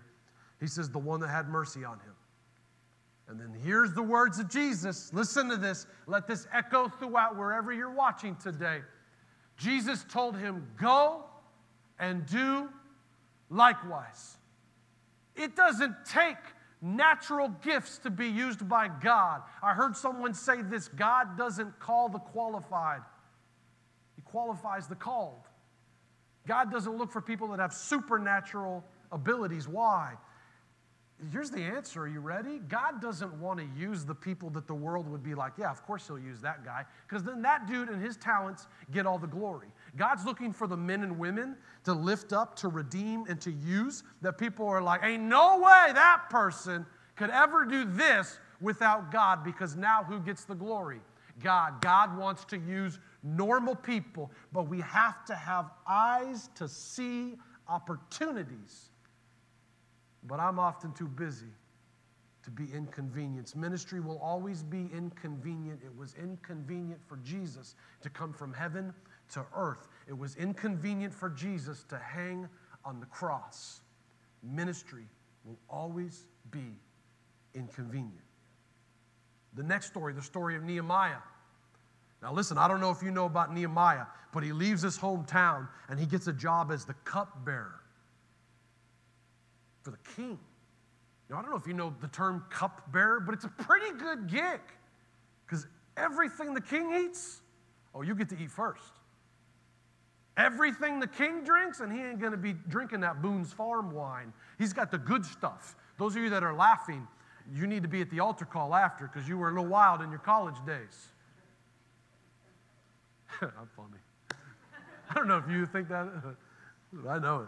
he 0.60 0.67
says, 0.67 0.89
the 0.89 1.00
one 1.00 1.19
that 1.19 1.29
had 1.29 1.50
mercy 1.50 1.83
on 1.83 2.00
him. 2.00 2.13
And 3.27 3.39
then 3.39 3.53
here's 3.63 3.93
the 3.93 4.03
words 4.03 4.39
of 4.39 4.50
Jesus. 4.50 5.13
Listen 5.13 5.50
to 5.50 5.57
this. 5.57 5.86
Let 6.07 6.27
this 6.27 6.48
echo 6.51 6.89
throughout 6.89 7.38
wherever 7.38 7.72
you're 7.72 7.93
watching 7.93 8.36
today. 8.36 8.81
Jesus 9.57 10.05
told 10.10 10.38
him, 10.38 10.67
Go 10.79 11.24
and 12.00 12.25
do 12.25 12.69
likewise. 13.50 14.38
It 15.36 15.55
doesn't 15.55 15.95
take 16.05 16.38
natural 16.84 17.48
gifts 17.63 17.98
to 18.00 18.10
be 18.12 18.28
used 18.28 18.68
by 18.68 18.90
God. 19.02 19.42
I 19.63 19.74
heard 19.74 19.96
someone 19.96 20.34
say 20.34 20.62
this 20.62 20.90
God 20.90 21.38
doesn't 21.38 21.80
call 21.80 22.10
the 22.10 22.20
qualified, 22.20 23.02
He 24.16 24.22
qualifies 24.22 24.88
the 24.88 24.96
called. 24.96 25.48
God 26.46 26.70
doesn't 26.72 26.98
look 26.98 27.10
for 27.10 27.22
people 27.22 27.48
that 27.50 27.60
have 27.60 27.74
supernatural 27.74 28.84
abilities. 29.13 29.66
Why? 29.66 30.16
Here's 31.32 31.50
the 31.50 31.62
answer. 31.62 32.02
Are 32.02 32.08
you 32.08 32.20
ready? 32.20 32.60
God 32.68 33.02
doesn't 33.02 33.34
want 33.40 33.60
to 33.60 33.66
use 33.80 34.04
the 34.04 34.16
people 34.16 34.50
that 34.50 34.68
the 34.68 34.74
world 34.74 35.08
would 35.08 35.24
be 35.24 35.36
like, 35.36 35.54
yeah, 35.58 35.72
of 35.72 35.82
course 35.86 36.08
he'll 36.08 36.20
use 36.20 36.42
that 36.42 36.66
guy, 36.66 36.84
because 37.08 37.24
then 37.24 37.42
that 37.44 37.66
dude 37.66 37.88
and 37.88 38.04
his 38.04 38.18
talents 38.18 38.68
get 38.92 39.06
all 39.06 39.18
the 39.18 39.28
glory. 39.28 39.70
God's 39.96 40.26
looking 40.26 40.52
for 40.52 40.68
the 40.68 40.78
men 40.78 41.04
and 41.04 41.20
women 41.20 41.56
to 41.84 41.94
lift 41.94 42.34
up, 42.34 42.56
to 42.58 42.68
redeem, 42.68 43.26
and 43.28 43.40
to 43.42 43.52
use 43.52 44.04
that 44.22 44.38
people 44.38 44.68
are 44.68 44.82
like, 44.82 45.04
ain't 45.04 45.24
no 45.24 45.58
way 45.58 45.92
that 45.94 46.24
person 46.30 46.86
could 47.16 47.30
ever 47.30 47.66
do 47.66 47.86
this 47.86 48.40
without 48.60 49.12
God, 49.12 49.44
because 49.44 49.76
now 49.76 50.04
who 50.04 50.20
gets 50.20 50.46
the 50.46 50.56
glory? 50.56 51.00
God. 51.44 51.82
God 51.82 52.18
wants 52.18 52.46
to 52.46 52.58
use 52.58 53.00
normal 53.24 53.76
people, 53.76 54.32
but 54.52 54.68
we 54.68 54.82
have 54.82 55.26
to 55.26 55.36
have 55.36 55.72
eyes 55.88 56.50
to 56.56 56.68
see 56.68 57.36
opportunities 57.68 58.90
but 60.26 60.40
I'm 60.40 60.60
often 60.60 60.94
too 60.94 61.08
busy 61.08 61.52
to 62.44 62.52
be 62.52 62.66
inconvenienced. 62.74 63.56
Ministry 63.56 64.00
will 64.00 64.20
always 64.20 64.64
be 64.64 64.90
inconvenient. 64.94 65.82
It 65.84 65.96
was 65.98 66.16
inconvenient 66.22 67.00
for 67.08 67.18
Jesus 67.18 67.76
to 68.02 68.10
come 68.10 68.34
from 68.34 68.54
heaven 68.54 68.94
to 69.32 69.46
earth, 69.56 69.88
it 70.08 70.18
was 70.18 70.36
inconvenient 70.36 71.13
for 71.13 71.30
Jesus 71.30 71.84
to 71.89 71.98
hang 71.98 72.48
on 72.86 73.00
the 73.00 73.06
cross. 73.08 73.82
Ministry 74.44 75.06
will 75.46 75.58
always 75.70 76.25
be 76.51 76.77
inconvenient. 77.53 78.13
The 79.56 79.63
next 79.63 79.88
story, 79.88 80.13
the 80.13 80.22
story 80.22 80.56
of 80.56 80.63
Nehemiah. 80.63 81.22
Now, 82.22 82.34
listen, 82.34 82.58
I 82.58 82.68
don't 82.68 82.80
know 82.80 82.89
if 82.89 83.03
you 83.03 83.12
know 83.12 83.25
about 83.25 83.53
Nehemiah, 83.53 84.06
but 84.34 84.44
he 84.44 84.51
leaves 84.51 84.82
his 84.82 84.98
hometown 84.98 85.68
and 85.89 86.00
he 86.00 86.06
gets 86.06 86.27
a 86.27 86.34
job 86.34 86.72
as 86.72 86.86
the 86.86 86.94
cupbearer 87.06 87.82
for 89.84 89.92
the 89.92 89.98
king. 90.15 90.39
Now, 91.30 91.38
I 91.38 91.42
don't 91.42 91.51
know 91.51 91.58
if 91.58 91.68
you 91.68 91.74
know 91.74 91.94
the 92.01 92.08
term 92.08 92.46
cupbearer, 92.50 93.20
but 93.20 93.34
it's 93.34 93.46
a 93.46 93.50
pretty 93.50 93.98
good 93.98 94.27
gig 94.27 94.62
because 95.46 95.68
everything 95.98 96.53
the 96.53 96.62
king 96.62 96.94
eats, 97.06 97.42
oh, 97.94 98.01
you 98.01 98.15
get 98.15 98.30
to 98.30 98.38
eat 98.39 98.51
first. 98.51 99.00
Everything 100.36 101.00
the 101.00 101.08
king 101.08 101.44
drinks, 101.44 101.80
and 101.80 101.92
he 101.92 102.00
ain't 102.00 102.20
going 102.20 102.32
to 102.32 102.38
be 102.38 102.54
drinking 102.68 103.02
that 103.02 103.22
Boone's 103.22 103.54
Farm 103.54 103.92
wine. 103.92 104.34
He's 104.58 104.74
got 104.74 104.90
the 104.90 104.98
good 104.98 105.25
stuff. 105.25 105.75
Those 106.00 106.16
of 106.16 106.24
you 106.24 106.30
that 106.32 106.44
are 106.44 106.56
laughing, 106.56 107.08
you 107.54 107.68
need 107.68 107.84
to 107.84 107.90
be 107.90 108.02
at 108.02 108.10
the 108.10 108.20
altar 108.20 108.46
call 108.46 108.74
after 108.74 109.08
because 109.08 109.28
you 109.28 109.38
were 109.38 109.50
a 109.50 109.52
little 109.52 109.68
wild 109.68 110.02
in 110.02 110.10
your 110.10 110.20
college 110.20 110.56
days. 110.66 111.10
I'm 113.42 113.70
funny. 113.75 114.00
I 115.10 115.13
don't 115.13 115.28
know 115.28 115.38
if 115.38 115.50
you 115.50 115.68
think 115.68 115.88
that. 115.90 116.08
I 117.10 117.20
know 117.20 117.42
it. 117.42 117.48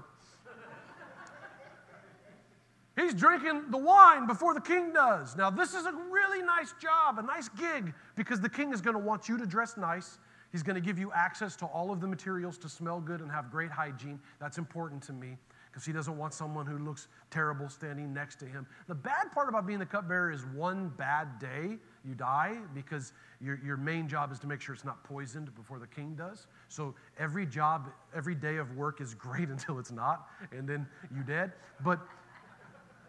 He's 2.95 3.13
drinking 3.13 3.71
the 3.71 3.77
wine 3.77 4.25
before 4.25 4.53
the 4.53 4.61
king 4.61 4.93
does. 4.93 5.35
Now, 5.35 5.49
this 5.49 5.73
is 5.73 5.85
a 5.85 5.91
really 5.91 6.41
nice 6.41 6.73
job, 6.81 7.19
a 7.19 7.21
nice 7.21 7.49
gig, 7.49 7.93
because 8.15 8.39
the 8.39 8.49
king 8.49 8.73
is 8.73 8.79
going 8.79 8.93
to 8.93 9.01
want 9.01 9.27
you 9.27 9.37
to 9.37 9.45
dress 9.45 9.75
nice. 9.75 10.17
He's 10.55 10.63
going 10.63 10.75
to 10.75 10.81
give 10.81 10.97
you 10.97 11.11
access 11.11 11.57
to 11.57 11.65
all 11.65 11.91
of 11.91 11.99
the 11.99 12.07
materials 12.07 12.57
to 12.59 12.69
smell 12.69 13.01
good 13.01 13.19
and 13.19 13.29
have 13.29 13.51
great 13.51 13.71
hygiene. 13.71 14.21
That's 14.39 14.57
important 14.57 15.03
to 15.03 15.11
me 15.11 15.35
because 15.65 15.85
he 15.85 15.91
doesn't 15.91 16.17
want 16.17 16.33
someone 16.33 16.65
who 16.65 16.77
looks 16.77 17.09
terrible 17.29 17.67
standing 17.67 18.13
next 18.13 18.39
to 18.39 18.45
him. 18.45 18.65
The 18.87 18.95
bad 18.95 19.33
part 19.33 19.49
about 19.49 19.67
being 19.67 19.79
the 19.79 19.85
cupbearer 19.85 20.31
is 20.31 20.45
one 20.55 20.93
bad 20.95 21.39
day 21.39 21.75
you 22.05 22.15
die 22.15 22.59
because 22.73 23.11
your, 23.41 23.59
your 23.65 23.75
main 23.75 24.07
job 24.07 24.31
is 24.31 24.39
to 24.39 24.47
make 24.47 24.61
sure 24.61 24.73
it's 24.73 24.85
not 24.85 25.03
poisoned 25.03 25.53
before 25.55 25.77
the 25.77 25.87
king 25.87 26.15
does. 26.15 26.47
So 26.69 26.95
every 27.19 27.45
job, 27.45 27.89
every 28.15 28.33
day 28.33 28.55
of 28.55 28.77
work 28.77 29.01
is 29.01 29.13
great 29.13 29.49
until 29.55 29.77
it's 29.77 29.91
not, 29.91 30.29
and 30.53 30.65
then 30.65 30.87
you 31.13 31.21
dead. 31.23 31.51
But 31.83 31.99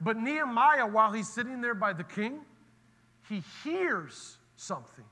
but 0.01 0.17
Nehemiah, 0.17 0.89
while 0.89 1.13
he's 1.13 1.33
sitting 1.33 1.61
there 1.61 1.77
by 1.77 1.93
the 1.93 2.03
king, 2.03 2.41
he 3.29 3.45
hears 3.63 4.39
something. 4.57 5.05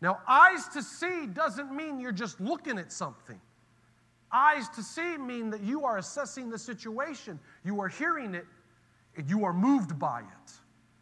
Now, 0.00 0.20
eyes 0.28 0.68
to 0.74 0.82
see 0.82 1.26
doesn't 1.26 1.74
mean 1.74 2.00
you're 2.00 2.12
just 2.12 2.40
looking 2.40 2.78
at 2.78 2.92
something. 2.92 3.40
Eyes 4.32 4.68
to 4.70 4.82
see 4.82 5.16
mean 5.16 5.50
that 5.50 5.62
you 5.62 5.84
are 5.84 5.98
assessing 5.98 6.50
the 6.50 6.58
situation, 6.58 7.38
you 7.64 7.80
are 7.80 7.88
hearing 7.88 8.34
it, 8.34 8.46
and 9.16 9.30
you 9.30 9.44
are 9.44 9.52
moved 9.52 9.98
by 9.98 10.20
it. 10.20 10.52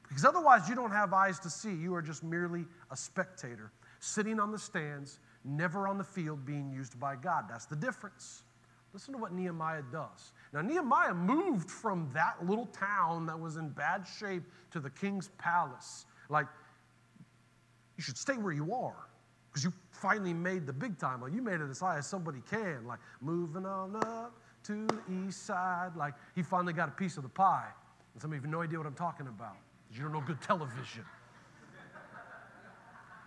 Because 0.07 0.25
otherwise, 0.25 0.69
you 0.69 0.75
don't 0.75 0.91
have 0.91 1.15
eyes 1.15 1.39
to 1.41 1.49
see. 1.49 1.75
You 1.75 1.95
are 1.95 2.03
just 2.03 2.23
merely 2.23 2.67
a 2.91 2.97
spectator, 2.97 3.73
sitting 4.01 4.39
on 4.39 4.53
the 4.53 4.59
stands, 4.59 5.19
never 5.45 5.89
on 5.89 5.97
the 5.97 6.05
field 6.05 6.45
being 6.45 6.71
used 6.71 7.01
by 7.01 7.17
God. 7.17 7.47
That's 7.49 7.65
the 7.65 7.77
difference. 7.77 8.43
Listen 8.93 9.15
to 9.15 9.19
what 9.19 9.33
Nehemiah 9.33 9.83
does. 9.91 10.33
Now, 10.53 10.61
Nehemiah 10.61 11.15
moved 11.15 11.71
from 11.71 12.11
that 12.13 12.47
little 12.47 12.67
town 12.67 13.25
that 13.25 13.41
was 13.41 13.57
in 13.57 13.71
bad 13.71 14.07
shape 14.07 14.43
to 14.73 14.81
the 14.81 14.91
king's 14.91 15.29
palace. 15.39 16.05
Like, 16.29 16.47
you 17.97 18.03
should 18.03 18.19
stay 18.19 18.35
where 18.35 18.53
you 18.53 18.75
are 18.75 19.09
because 19.49 19.65
you 19.65 19.73
finally 19.91 20.33
made 20.33 20.67
the 20.67 20.73
big 20.73 20.99
time. 20.99 21.21
Like, 21.21 21.33
you 21.33 21.43
made 21.43 21.61
it 21.61 21.71
as 21.71 21.81
high 21.81 21.99
as 21.99 22.07
somebody 22.07 22.43
can. 22.51 22.87
Like, 22.87 23.01
moving 23.21 23.67
on 23.67 23.97
up 23.97 24.35
to 24.65 24.87
the 24.87 25.27
east 25.27 25.45
side. 25.45 25.97
Like, 25.97 26.15
he 26.35 26.43
finally 26.43 26.73
got 26.73 26.89
a 26.89 26.93
piece 26.93 27.17
of 27.17 27.23
the 27.23 27.29
pie. 27.29 27.69
And 28.15 28.23
some 28.23 28.31
of 28.31 28.37
you 28.37 28.43
have 28.43 28.51
no 28.51 28.63
idea 28.63 28.79
what 28.79 28.87
I'm 28.87 28.95
talking 28.95 29.27
about 29.27 29.57
you 29.95 30.03
don't 30.03 30.13
know 30.13 30.21
good 30.21 30.41
television. 30.41 31.05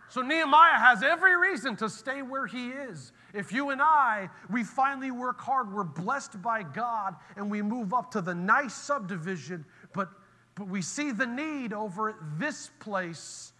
So 0.07 0.21
Nehemiah 0.21 0.79
has 0.79 1.03
every 1.03 1.35
reason 1.35 1.75
to 1.77 1.89
stay 1.89 2.21
where 2.21 2.47
he 2.47 2.69
is. 2.69 3.11
If 3.33 3.51
you 3.51 3.71
and 3.71 3.81
I, 3.81 4.29
we 4.49 4.63
finally 4.63 5.11
work 5.11 5.41
hard, 5.41 5.73
we're 5.73 5.83
blessed 5.83 6.41
by 6.41 6.63
God, 6.63 7.15
and 7.35 7.51
we 7.51 7.61
move 7.61 7.93
up 7.93 8.11
to 8.11 8.21
the 8.21 8.33
nice 8.33 8.73
subdivision, 8.73 9.65
but, 9.93 10.09
but 10.53 10.67
we 10.67 10.81
see 10.81 11.11
the 11.11 11.25
need 11.25 11.73
over 11.73 12.11
at 12.11 12.15
this 12.37 12.69
place, 12.79 13.51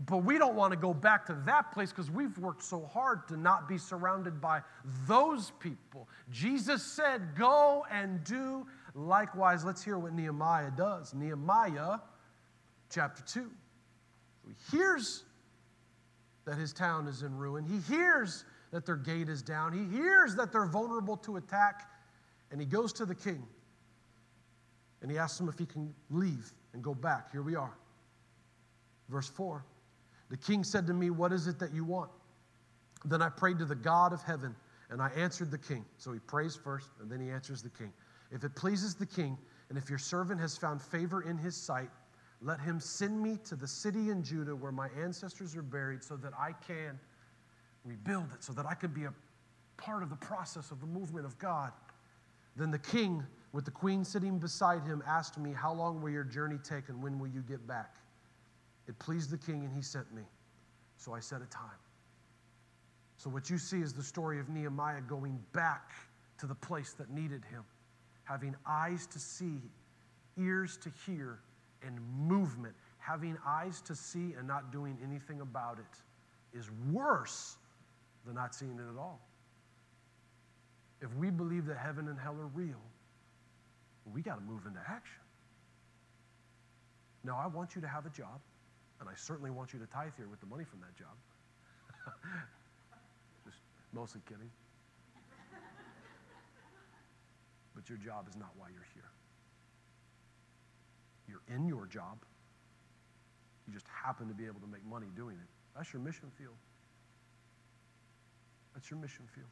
but 0.00 0.18
we 0.18 0.38
don't 0.38 0.54
want 0.54 0.72
to 0.72 0.76
go 0.76 0.92
back 0.92 1.24
to 1.26 1.36
that 1.46 1.70
place 1.72 1.90
because 1.90 2.10
we've 2.10 2.36
worked 2.38 2.62
so 2.62 2.84
hard 2.84 3.28
to 3.28 3.36
not 3.36 3.68
be 3.68 3.78
surrounded 3.78 4.40
by 4.40 4.60
those 5.06 5.52
people. 5.60 6.08
Jesus 6.30 6.82
said, 6.82 7.36
Go 7.36 7.86
and 7.90 8.22
do 8.24 8.66
likewise. 8.94 9.64
Let's 9.64 9.84
hear 9.84 9.98
what 9.98 10.12
Nehemiah 10.12 10.72
does. 10.76 11.14
Nehemiah 11.14 11.98
chapter 12.90 13.22
2. 13.22 13.50
He 14.46 14.76
hears 14.76 15.24
that 16.44 16.58
his 16.58 16.72
town 16.72 17.06
is 17.06 17.22
in 17.22 17.36
ruin. 17.36 17.64
He 17.64 17.78
hears 17.94 18.44
that 18.72 18.84
their 18.84 18.96
gate 18.96 19.28
is 19.28 19.42
down. 19.42 19.72
He 19.72 19.96
hears 19.96 20.34
that 20.34 20.52
they're 20.52 20.66
vulnerable 20.66 21.16
to 21.18 21.36
attack. 21.36 21.88
And 22.50 22.60
he 22.60 22.66
goes 22.66 22.92
to 22.94 23.06
the 23.06 23.14
king 23.14 23.46
and 25.00 25.10
he 25.10 25.18
asks 25.18 25.38
him 25.38 25.48
if 25.48 25.58
he 25.58 25.66
can 25.66 25.94
leave 26.10 26.52
and 26.72 26.82
go 26.82 26.94
back. 26.94 27.30
Here 27.30 27.42
we 27.42 27.54
are. 27.54 27.76
Verse 29.08 29.28
4 29.28 29.64
The 30.30 30.36
king 30.36 30.64
said 30.64 30.86
to 30.86 30.94
me, 30.94 31.10
What 31.10 31.32
is 31.32 31.46
it 31.46 31.58
that 31.58 31.72
you 31.72 31.84
want? 31.84 32.10
Then 33.04 33.20
I 33.20 33.28
prayed 33.28 33.58
to 33.58 33.64
the 33.64 33.74
God 33.74 34.12
of 34.12 34.22
heaven 34.22 34.56
And 34.90 35.02
I 35.02 35.08
answered 35.16 35.50
the 35.50 35.58
king. 35.58 35.84
So 35.96 36.12
he 36.12 36.18
prays 36.20 36.56
first, 36.56 36.90
and 37.00 37.10
then 37.10 37.20
he 37.20 37.30
answers 37.30 37.62
the 37.62 37.70
king. 37.70 37.92
If 38.30 38.44
it 38.44 38.54
pleases 38.54 38.94
the 38.94 39.06
king, 39.06 39.38
and 39.68 39.78
if 39.78 39.88
your 39.88 39.98
servant 39.98 40.40
has 40.40 40.56
found 40.56 40.82
favor 40.82 41.22
in 41.22 41.36
his 41.38 41.56
sight, 41.56 41.90
let 42.40 42.60
him 42.60 42.78
send 42.78 43.20
me 43.20 43.38
to 43.44 43.56
the 43.56 43.66
city 43.66 44.10
in 44.10 44.22
Judah 44.22 44.54
where 44.54 44.72
my 44.72 44.88
ancestors 45.02 45.56
are 45.56 45.62
buried 45.62 46.04
so 46.04 46.16
that 46.16 46.32
I 46.38 46.52
can 46.66 46.98
rebuild 47.84 48.26
it, 48.34 48.44
so 48.44 48.52
that 48.52 48.66
I 48.66 48.74
can 48.74 48.92
be 48.92 49.04
a 49.04 49.14
part 49.76 50.02
of 50.02 50.10
the 50.10 50.16
process 50.16 50.70
of 50.70 50.80
the 50.80 50.86
movement 50.86 51.26
of 51.26 51.38
God. 51.38 51.72
Then 52.56 52.70
the 52.70 52.78
king, 52.78 53.24
with 53.52 53.64
the 53.64 53.70
queen 53.70 54.04
sitting 54.04 54.38
beside 54.38 54.84
him, 54.84 55.02
asked 55.06 55.38
me, 55.38 55.52
How 55.52 55.72
long 55.72 56.02
will 56.02 56.10
your 56.10 56.24
journey 56.24 56.58
take 56.62 56.88
and 56.88 57.02
when 57.02 57.18
will 57.18 57.28
you 57.28 57.40
get 57.40 57.66
back? 57.66 57.96
It 58.88 58.98
pleased 58.98 59.30
the 59.30 59.38
king, 59.38 59.64
and 59.64 59.74
he 59.74 59.82
sent 59.82 60.12
me. 60.14 60.22
So 60.96 61.14
I 61.14 61.20
set 61.20 61.42
a 61.42 61.46
time. 61.46 61.70
So, 63.16 63.30
what 63.30 63.48
you 63.48 63.58
see 63.58 63.80
is 63.80 63.92
the 63.92 64.02
story 64.02 64.38
of 64.38 64.48
Nehemiah 64.48 65.00
going 65.00 65.40
back 65.52 65.92
to 66.38 66.46
the 66.46 66.54
place 66.54 66.92
that 66.94 67.10
needed 67.10 67.44
him, 67.44 67.64
having 68.24 68.54
eyes 68.66 69.06
to 69.06 69.18
see, 69.18 69.60
ears 70.36 70.76
to 70.78 70.90
hear, 71.06 71.38
and 71.86 71.98
movement. 72.16 72.74
Having 72.98 73.36
eyes 73.46 73.82
to 73.82 73.94
see 73.94 74.32
and 74.38 74.46
not 74.46 74.72
doing 74.72 74.96
anything 75.04 75.42
about 75.42 75.78
it 75.78 76.58
is 76.58 76.70
worse 76.90 77.56
than 78.24 78.34
not 78.34 78.54
seeing 78.54 78.72
it 78.72 78.90
at 78.90 78.98
all. 78.98 79.20
If 81.02 81.14
we 81.16 81.30
believe 81.30 81.66
that 81.66 81.76
heaven 81.76 82.08
and 82.08 82.18
hell 82.18 82.36
are 82.40 82.46
real, 82.46 82.80
we 84.12 84.22
got 84.22 84.36
to 84.36 84.40
move 84.40 84.64
into 84.66 84.80
action. 84.80 85.20
Now, 87.24 87.38
I 87.42 87.46
want 87.46 87.74
you 87.74 87.82
to 87.82 87.88
have 87.88 88.06
a 88.06 88.10
job, 88.10 88.40
and 89.00 89.08
I 89.08 89.14
certainly 89.16 89.50
want 89.50 89.72
you 89.72 89.78
to 89.80 89.86
tithe 89.86 90.12
here 90.16 90.28
with 90.28 90.40
the 90.40 90.46
money 90.46 90.64
from 90.64 90.80
that 90.80 90.94
job. 90.96 91.16
Just 93.44 93.58
mostly 93.92 94.20
kidding. 94.28 94.50
But 97.74 97.88
your 97.88 97.98
job 97.98 98.28
is 98.28 98.36
not 98.36 98.50
why 98.56 98.68
you're 98.72 98.86
here. 98.94 99.10
You're 101.28 101.42
in 101.54 101.66
your 101.66 101.86
job. 101.86 102.18
You 103.66 103.72
just 103.72 103.86
happen 103.88 104.28
to 104.28 104.34
be 104.34 104.44
able 104.44 104.60
to 104.60 104.66
make 104.66 104.84
money 104.84 105.08
doing 105.16 105.36
it. 105.36 105.48
That's 105.76 105.92
your 105.92 106.02
mission 106.02 106.30
field. 106.38 106.54
That's 108.74 108.90
your 108.90 109.00
mission 109.00 109.24
field. 109.34 109.50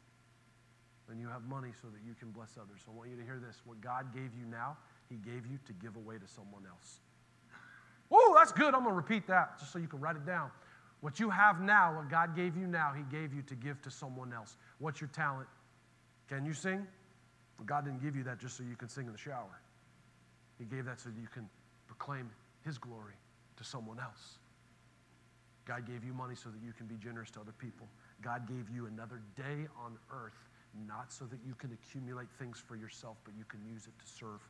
And 1.10 1.18
you 1.20 1.28
have 1.28 1.42
money 1.44 1.70
so 1.80 1.88
that 1.88 2.00
you 2.06 2.14
can 2.14 2.30
bless 2.30 2.56
others. 2.56 2.80
So 2.84 2.92
I 2.92 2.96
want 2.96 3.10
you 3.10 3.16
to 3.16 3.24
hear 3.24 3.40
this. 3.40 3.60
What 3.64 3.80
God 3.80 4.14
gave 4.14 4.30
you 4.38 4.46
now, 4.46 4.76
He 5.08 5.16
gave 5.16 5.46
you 5.46 5.58
to 5.66 5.72
give 5.74 5.96
away 5.96 6.16
to 6.18 6.28
someone 6.28 6.62
else. 6.68 7.00
That's 8.42 8.50
good. 8.50 8.74
I'm 8.74 8.82
going 8.82 8.90
to 8.90 8.96
repeat 8.96 9.28
that 9.28 9.60
just 9.60 9.72
so 9.72 9.78
you 9.78 9.86
can 9.86 10.00
write 10.00 10.16
it 10.16 10.26
down. 10.26 10.50
What 11.00 11.20
you 11.20 11.30
have 11.30 11.60
now, 11.60 11.94
what 11.94 12.10
God 12.10 12.34
gave 12.34 12.56
you 12.56 12.66
now, 12.66 12.92
He 12.92 13.04
gave 13.04 13.32
you 13.32 13.40
to 13.42 13.54
give 13.54 13.80
to 13.82 13.90
someone 13.90 14.32
else. 14.32 14.56
What's 14.80 15.00
your 15.00 15.10
talent? 15.10 15.46
Can 16.28 16.44
you 16.44 16.52
sing? 16.52 16.84
Well, 17.56 17.66
God 17.66 17.84
didn't 17.84 18.02
give 18.02 18.16
you 18.16 18.24
that 18.24 18.40
just 18.40 18.56
so 18.56 18.64
you 18.64 18.74
can 18.74 18.88
sing 18.88 19.06
in 19.06 19.12
the 19.12 19.18
shower. 19.18 19.60
He 20.58 20.64
gave 20.64 20.86
that 20.86 20.98
so 20.98 21.10
that 21.10 21.20
you 21.20 21.28
can 21.32 21.48
proclaim 21.86 22.32
His 22.64 22.78
glory 22.78 23.14
to 23.58 23.62
someone 23.62 24.00
else. 24.00 24.38
God 25.64 25.86
gave 25.86 26.02
you 26.02 26.12
money 26.12 26.34
so 26.34 26.48
that 26.48 26.66
you 26.66 26.72
can 26.72 26.86
be 26.86 26.96
generous 26.96 27.30
to 27.32 27.40
other 27.40 27.54
people. 27.60 27.86
God 28.22 28.48
gave 28.48 28.68
you 28.74 28.86
another 28.86 29.22
day 29.36 29.68
on 29.78 29.96
earth, 30.10 30.48
not 30.88 31.12
so 31.12 31.26
that 31.26 31.38
you 31.46 31.54
can 31.54 31.70
accumulate 31.70 32.26
things 32.40 32.58
for 32.58 32.74
yourself, 32.74 33.18
but 33.22 33.34
you 33.38 33.44
can 33.44 33.60
use 33.72 33.86
it 33.86 33.96
to 34.04 34.12
serve 34.12 34.40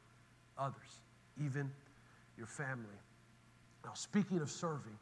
others, 0.57 1.03
even 1.39 1.71
your 2.39 2.47
family. 2.47 2.97
Now, 3.85 3.93
speaking 3.95 4.39
of 4.41 4.51
serving, 4.51 4.97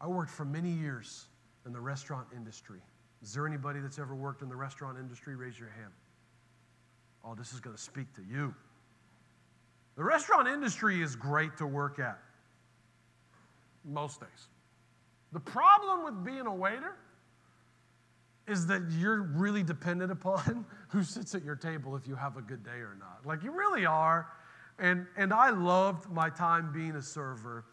I 0.00 0.06
worked 0.06 0.30
for 0.30 0.44
many 0.44 0.70
years 0.70 1.26
in 1.66 1.72
the 1.72 1.80
restaurant 1.80 2.26
industry. 2.34 2.80
Is 3.22 3.32
there 3.32 3.46
anybody 3.46 3.80
that's 3.80 3.98
ever 3.98 4.14
worked 4.14 4.42
in 4.42 4.48
the 4.48 4.56
restaurant 4.56 4.98
industry? 4.98 5.36
Raise 5.36 5.58
your 5.58 5.68
hand. 5.70 5.92
Oh, 7.24 7.34
this 7.34 7.52
is 7.52 7.60
going 7.60 7.76
to 7.76 7.82
speak 7.82 8.12
to 8.14 8.22
you. 8.22 8.54
The 9.96 10.02
restaurant 10.02 10.48
industry 10.48 11.02
is 11.02 11.14
great 11.14 11.56
to 11.58 11.66
work 11.66 11.98
at 11.98 12.18
most 13.84 14.20
days. 14.20 14.48
The 15.32 15.40
problem 15.40 16.04
with 16.04 16.24
being 16.24 16.46
a 16.46 16.54
waiter 16.54 16.96
is 18.48 18.66
that 18.66 18.82
you're 18.98 19.22
really 19.22 19.62
dependent 19.62 20.10
upon 20.10 20.66
who 20.88 21.02
sits 21.02 21.34
at 21.34 21.44
your 21.44 21.56
table 21.56 21.94
if 21.94 22.08
you 22.08 22.14
have 22.16 22.36
a 22.36 22.42
good 22.42 22.64
day 22.64 22.70
or 22.70 22.96
not. 22.98 23.20
Like 23.24 23.42
you 23.42 23.52
really 23.52 23.86
are. 23.86 24.28
And, 24.78 25.06
and 25.16 25.32
I 25.32 25.50
loved 25.50 26.10
my 26.10 26.28
time 26.28 26.72
being 26.72 26.96
a 26.96 27.02
server 27.02 27.64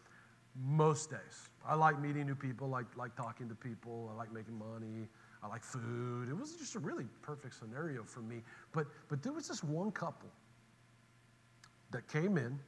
most 0.56 1.10
days. 1.10 1.50
I 1.66 1.74
like 1.74 2.00
meeting 2.00 2.26
new 2.26 2.34
people, 2.34 2.68
like, 2.68 2.86
like 2.96 3.14
talking 3.16 3.48
to 3.48 3.54
people, 3.54 4.10
I 4.12 4.16
like 4.16 4.32
making 4.32 4.58
money, 4.58 5.08
I 5.42 5.48
like 5.48 5.62
food. 5.62 6.28
It 6.28 6.36
was 6.36 6.56
just 6.56 6.74
a 6.74 6.78
really 6.78 7.06
perfect 7.22 7.54
scenario 7.54 8.04
for 8.04 8.20
me. 8.20 8.42
But, 8.72 8.86
but 9.08 9.22
there 9.22 9.32
was 9.32 9.48
this 9.48 9.62
one 9.62 9.90
couple 9.90 10.30
that 11.90 12.08
came 12.08 12.36
in. 12.36 12.58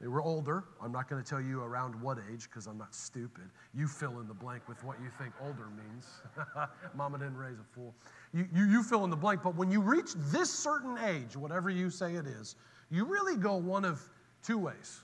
They 0.00 0.08
were 0.08 0.22
older. 0.22 0.64
I'm 0.82 0.92
not 0.92 1.08
going 1.08 1.22
to 1.22 1.28
tell 1.28 1.40
you 1.40 1.62
around 1.62 2.00
what 2.02 2.18
age 2.30 2.44
because 2.44 2.66
I'm 2.66 2.76
not 2.76 2.94
stupid. 2.94 3.44
You 3.74 3.88
fill 3.88 4.20
in 4.20 4.28
the 4.28 4.34
blank 4.34 4.68
with 4.68 4.84
what 4.84 5.00
you 5.00 5.08
think 5.18 5.32
older 5.42 5.68
means. 5.68 6.06
Mama 6.94 7.18
didn't 7.18 7.38
raise 7.38 7.58
a 7.58 7.74
fool. 7.74 7.94
You, 8.34 8.46
you, 8.54 8.64
you 8.66 8.82
fill 8.82 9.04
in 9.04 9.10
the 9.10 9.16
blank, 9.16 9.42
but 9.42 9.56
when 9.56 9.70
you 9.70 9.80
reach 9.80 10.12
this 10.14 10.52
certain 10.52 10.98
age, 10.98 11.34
whatever 11.34 11.70
you 11.70 11.88
say 11.88 12.14
it 12.14 12.26
is, 12.26 12.56
you 12.90 13.06
really 13.06 13.36
go 13.36 13.56
one 13.56 13.86
of 13.86 14.06
two 14.42 14.58
ways. 14.58 15.00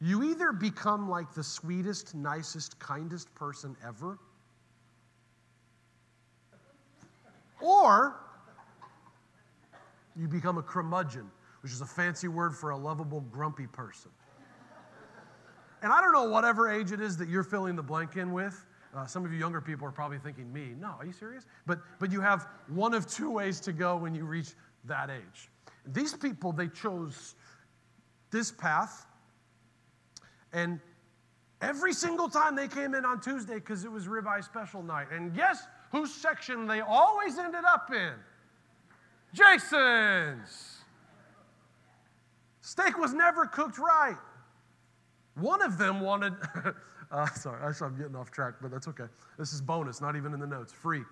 You 0.00 0.24
either 0.24 0.52
become 0.52 1.08
like 1.08 1.32
the 1.32 1.42
sweetest, 1.42 2.14
nicest, 2.14 2.78
kindest 2.78 3.34
person 3.34 3.76
ever, 3.86 4.18
or 7.60 8.16
you 10.16 10.28
become 10.28 10.58
a 10.58 10.62
curmudgeon 10.62 11.30
which 11.64 11.72
is 11.72 11.80
a 11.80 11.86
fancy 11.86 12.28
word 12.28 12.54
for 12.54 12.70
a 12.70 12.76
lovable, 12.76 13.22
grumpy 13.22 13.66
person. 13.66 14.10
And 15.80 15.90
I 15.90 16.02
don't 16.02 16.12
know 16.12 16.24
whatever 16.24 16.68
age 16.68 16.92
it 16.92 17.00
is 17.00 17.16
that 17.16 17.26
you're 17.30 17.42
filling 17.42 17.74
the 17.74 17.82
blank 17.82 18.16
in 18.16 18.34
with. 18.34 18.66
Uh, 18.94 19.06
some 19.06 19.24
of 19.24 19.32
you 19.32 19.38
younger 19.38 19.62
people 19.62 19.88
are 19.88 19.90
probably 19.90 20.18
thinking, 20.18 20.52
me. 20.52 20.74
No, 20.78 20.88
are 20.98 21.06
you 21.06 21.12
serious? 21.12 21.46
But, 21.64 21.80
but 21.98 22.12
you 22.12 22.20
have 22.20 22.48
one 22.68 22.92
of 22.92 23.06
two 23.06 23.30
ways 23.30 23.60
to 23.60 23.72
go 23.72 23.96
when 23.96 24.14
you 24.14 24.26
reach 24.26 24.48
that 24.84 25.08
age. 25.08 25.48
These 25.86 26.12
people, 26.12 26.52
they 26.52 26.68
chose 26.68 27.34
this 28.30 28.52
path. 28.52 29.06
And 30.54 30.80
every 31.60 31.92
single 31.92 32.28
time 32.28 32.54
they 32.54 32.68
came 32.68 32.94
in 32.94 33.04
on 33.04 33.20
Tuesday, 33.20 33.56
because 33.56 33.84
it 33.84 33.90
was 33.90 34.06
ribeye 34.06 34.42
special 34.42 34.82
night. 34.82 35.08
And 35.12 35.34
guess 35.34 35.66
whose 35.90 36.14
section 36.14 36.66
they 36.66 36.80
always 36.80 37.36
ended 37.38 37.64
up 37.66 37.90
in? 37.92 38.12
Jason's. 39.34 40.78
Steak 42.60 42.96
was 42.96 43.12
never 43.12 43.44
cooked 43.44 43.78
right. 43.78 44.16
One 45.34 45.60
of 45.60 45.76
them 45.76 46.00
wanted, 46.00 46.34
uh, 47.10 47.26
sorry, 47.30 47.60
actually, 47.62 47.88
I'm 47.88 47.96
getting 47.98 48.16
off 48.16 48.30
track, 48.30 48.54
but 48.62 48.70
that's 48.70 48.86
okay. 48.88 49.04
This 49.36 49.52
is 49.52 49.60
bonus, 49.60 50.00
not 50.00 50.14
even 50.14 50.32
in 50.32 50.40
the 50.40 50.46
notes, 50.46 50.72
free. 50.72 51.02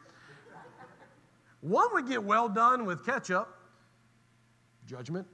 One 1.60 1.88
would 1.92 2.08
get 2.08 2.22
well 2.22 2.48
done 2.48 2.86
with 2.86 3.04
ketchup, 3.04 3.48
judgment. 4.86 5.26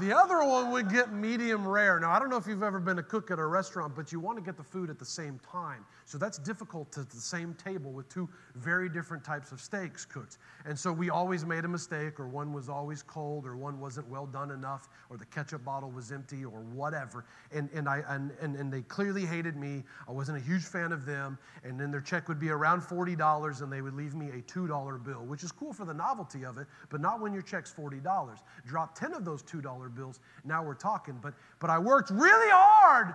The 0.00 0.14
other 0.14 0.44
one 0.44 0.72
would 0.72 0.90
get 0.90 1.12
medium 1.12 1.66
rare. 1.66 1.98
Now, 2.00 2.10
I 2.10 2.18
don't 2.18 2.28
know 2.28 2.36
if 2.36 2.46
you've 2.46 2.62
ever 2.62 2.80
been 2.80 2.98
a 2.98 3.02
cook 3.02 3.30
at 3.30 3.38
a 3.38 3.46
restaurant, 3.46 3.94
but 3.94 4.12
you 4.12 4.20
want 4.20 4.36
to 4.36 4.44
get 4.44 4.56
the 4.56 4.62
food 4.62 4.90
at 4.90 4.98
the 4.98 5.04
same 5.04 5.40
time. 5.50 5.86
So 6.04 6.18
that's 6.18 6.38
difficult 6.38 6.96
at 6.98 7.08
the 7.08 7.20
same 7.20 7.54
table 7.54 7.92
with 7.92 8.08
two 8.08 8.28
very 8.56 8.88
different 8.88 9.24
types 9.24 9.52
of 9.52 9.60
steaks 9.60 10.04
cooked. 10.04 10.38
And 10.64 10.78
so 10.78 10.92
we 10.92 11.08
always 11.08 11.44
made 11.44 11.64
a 11.64 11.68
mistake, 11.68 12.20
or 12.20 12.26
one 12.26 12.52
was 12.52 12.68
always 12.68 13.02
cold, 13.02 13.46
or 13.46 13.56
one 13.56 13.80
wasn't 13.80 14.08
well 14.08 14.26
done 14.26 14.50
enough, 14.50 14.88
or 15.08 15.16
the 15.16 15.24
ketchup 15.26 15.64
bottle 15.64 15.90
was 15.90 16.12
empty, 16.12 16.44
or 16.44 16.60
whatever. 16.60 17.24
And, 17.52 17.70
and, 17.72 17.88
I, 17.88 18.02
and, 18.08 18.32
and, 18.40 18.56
and 18.56 18.72
they 18.72 18.82
clearly 18.82 19.24
hated 19.24 19.56
me. 19.56 19.84
I 20.08 20.12
wasn't 20.12 20.38
a 20.38 20.40
huge 20.40 20.64
fan 20.64 20.92
of 20.92 21.06
them. 21.06 21.38
And 21.64 21.80
then 21.80 21.90
their 21.90 22.00
check 22.00 22.28
would 22.28 22.40
be 22.40 22.50
around 22.50 22.82
$40, 22.82 23.62
and 23.62 23.72
they 23.72 23.82
would 23.82 23.94
leave 23.94 24.14
me 24.14 24.28
a 24.30 24.42
$2 24.42 25.04
bill, 25.04 25.24
which 25.24 25.42
is 25.42 25.52
cool 25.52 25.72
for 25.72 25.84
the 25.84 25.94
novelty 25.94 26.44
of 26.44 26.58
it, 26.58 26.66
but 26.90 27.00
not 27.00 27.20
when 27.20 27.32
your 27.32 27.42
check's 27.42 27.72
$40. 27.72 28.38
Drop 28.66 28.98
10 28.98 29.14
of 29.14 29.24
those 29.24 29.42
$2 29.42 29.75
bills, 29.88 30.20
now 30.44 30.62
we're 30.62 30.74
talking. 30.74 31.18
But, 31.22 31.34
but 31.60 31.70
I 31.70 31.78
worked 31.78 32.10
really 32.10 32.50
hard 32.50 33.14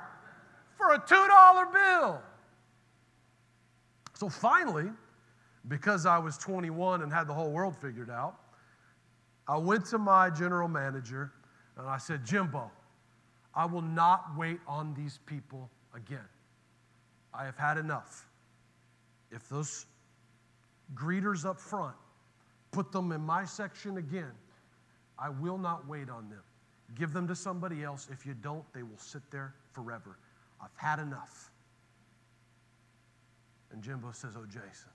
for 0.78 0.94
a 0.94 1.00
$2 1.00 1.74
bill. 1.74 2.22
So 4.14 4.30
finally, 4.30 4.90
because 5.68 6.06
I 6.06 6.18
was 6.18 6.38
21 6.38 7.02
and 7.02 7.12
had 7.12 7.28
the 7.28 7.34
whole 7.34 7.52
world 7.52 7.76
figured 7.76 8.10
out, 8.10 8.36
I 9.48 9.58
went 9.58 9.86
to 9.88 9.98
my 9.98 10.30
general 10.30 10.68
manager 10.68 11.32
and 11.78 11.88
I 11.88 11.98
said, 11.98 12.26
Jimbo, 12.26 12.72
I 13.54 13.66
will 13.66 13.82
not 13.82 14.38
wait 14.38 14.60
on 14.68 14.94
these 14.94 15.20
people 15.26 15.70
again. 15.96 16.28
I 17.34 17.46
have 17.46 17.58
had 17.58 17.78
enough. 17.78 18.28
If 19.32 19.48
those 19.50 19.86
greeters 20.94 21.46
up 21.46 21.60
front 21.60 21.96
put 22.72 22.92
them 22.92 23.12
in 23.12 23.22
my 23.22 23.46
section 23.46 23.98
again, 23.98 24.32
I 25.18 25.30
will 25.30 25.58
not 25.58 25.88
wait 25.88 26.10
on 26.10 26.30
them. 26.30 26.44
Give 26.96 27.14
them 27.14 27.28
to 27.28 27.36
somebody 27.36 27.84
else. 27.84 28.08
If 28.12 28.26
you 28.26 28.34
don't, 28.34 28.64
they 28.74 28.84
will 28.84 28.98
sit 28.98 29.22
there 29.32 29.54
forever. 29.72 30.18
I've 30.62 30.76
had 30.76 31.00
enough. 31.00 31.52
And 33.72 33.82
Jimbo 33.82 34.12
says, 34.12 34.34
Oh, 34.38 34.46
Jason, 34.46 34.92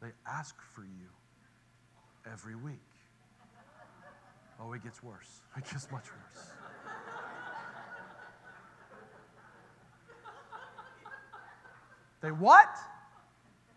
They 0.00 0.08
ask 0.26 0.54
for 0.74 0.82
you 0.82 1.08
every 2.30 2.56
week. 2.56 2.80
Oh, 4.60 4.72
it 4.72 4.82
gets 4.82 5.02
worse. 5.02 5.40
It 5.56 5.64
gets 5.70 5.90
much 5.90 6.04
worse. 6.04 6.46
they 12.20 12.30
what? 12.30 12.68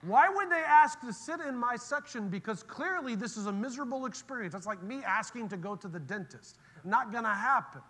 Why 0.02 0.30
would 0.30 0.52
they 0.52 0.56
ask 0.56 1.02
to 1.02 1.12
sit 1.12 1.40
in 1.42 1.56
my 1.56 1.76
section? 1.76 2.30
Because 2.30 2.62
clearly 2.62 3.16
this 3.16 3.36
is 3.36 3.48
a 3.48 3.52
miserable 3.52 4.06
experience. 4.06 4.54
It's 4.54 4.68
like 4.68 4.84
me 4.84 5.02
asking 5.04 5.50
to 5.50 5.58
go 5.58 5.76
to 5.76 5.88
the 5.88 6.00
dentist. 6.00 6.60
Not 6.84 7.12
gonna 7.12 7.34
happen. 7.34 7.82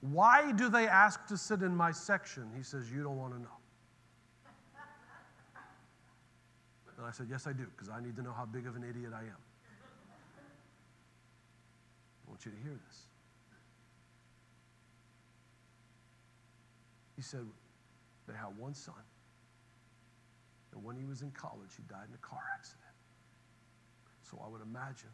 Why 0.00 0.52
do 0.52 0.68
they 0.70 0.86
ask 0.86 1.26
to 1.26 1.36
sit 1.36 1.62
in 1.62 1.74
my 1.74 1.90
section? 1.90 2.48
He 2.56 2.62
says, 2.62 2.90
You 2.90 3.02
don't 3.02 3.18
want 3.18 3.34
to 3.34 3.40
know. 3.40 3.48
And 6.96 7.06
I 7.06 7.10
said, 7.10 7.26
Yes, 7.28 7.46
I 7.46 7.52
do, 7.52 7.66
because 7.76 7.90
I 7.90 8.00
need 8.00 8.16
to 8.16 8.22
know 8.22 8.32
how 8.32 8.46
big 8.46 8.66
of 8.66 8.76
an 8.76 8.84
idiot 8.84 9.12
I 9.14 9.20
am. 9.20 9.36
I 12.26 12.30
want 12.30 12.46
you 12.46 12.52
to 12.52 12.58
hear 12.58 12.78
this. 12.86 13.06
He 17.16 17.22
said, 17.22 17.44
They 18.26 18.34
have 18.34 18.56
one 18.56 18.74
son. 18.74 18.94
And 20.72 20.84
when 20.84 20.96
he 20.96 21.04
was 21.04 21.22
in 21.22 21.30
college, 21.30 21.70
he 21.76 21.82
died 21.88 22.08
in 22.08 22.14
a 22.14 22.18
car 22.18 22.42
accident. 22.54 22.84
So 24.22 24.40
I 24.44 24.48
would 24.48 24.62
imagine 24.62 25.10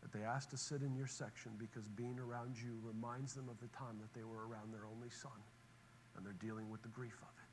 that 0.00 0.12
they 0.12 0.24
asked 0.24 0.50
to 0.50 0.56
sit 0.56 0.82
in 0.82 0.94
your 0.94 1.06
section 1.06 1.52
because 1.58 1.88
being 1.88 2.18
around 2.18 2.56
you 2.56 2.78
reminds 2.82 3.34
them 3.34 3.48
of 3.48 3.60
the 3.60 3.68
time 3.68 3.98
that 4.00 4.14
they 4.14 4.24
were 4.24 4.46
around 4.48 4.72
their 4.72 4.86
only 4.90 5.10
son 5.10 5.32
and 6.16 6.24
they're 6.24 6.32
dealing 6.34 6.70
with 6.70 6.82
the 6.82 6.88
grief 6.88 7.16
of 7.22 7.28
it. 7.28 7.48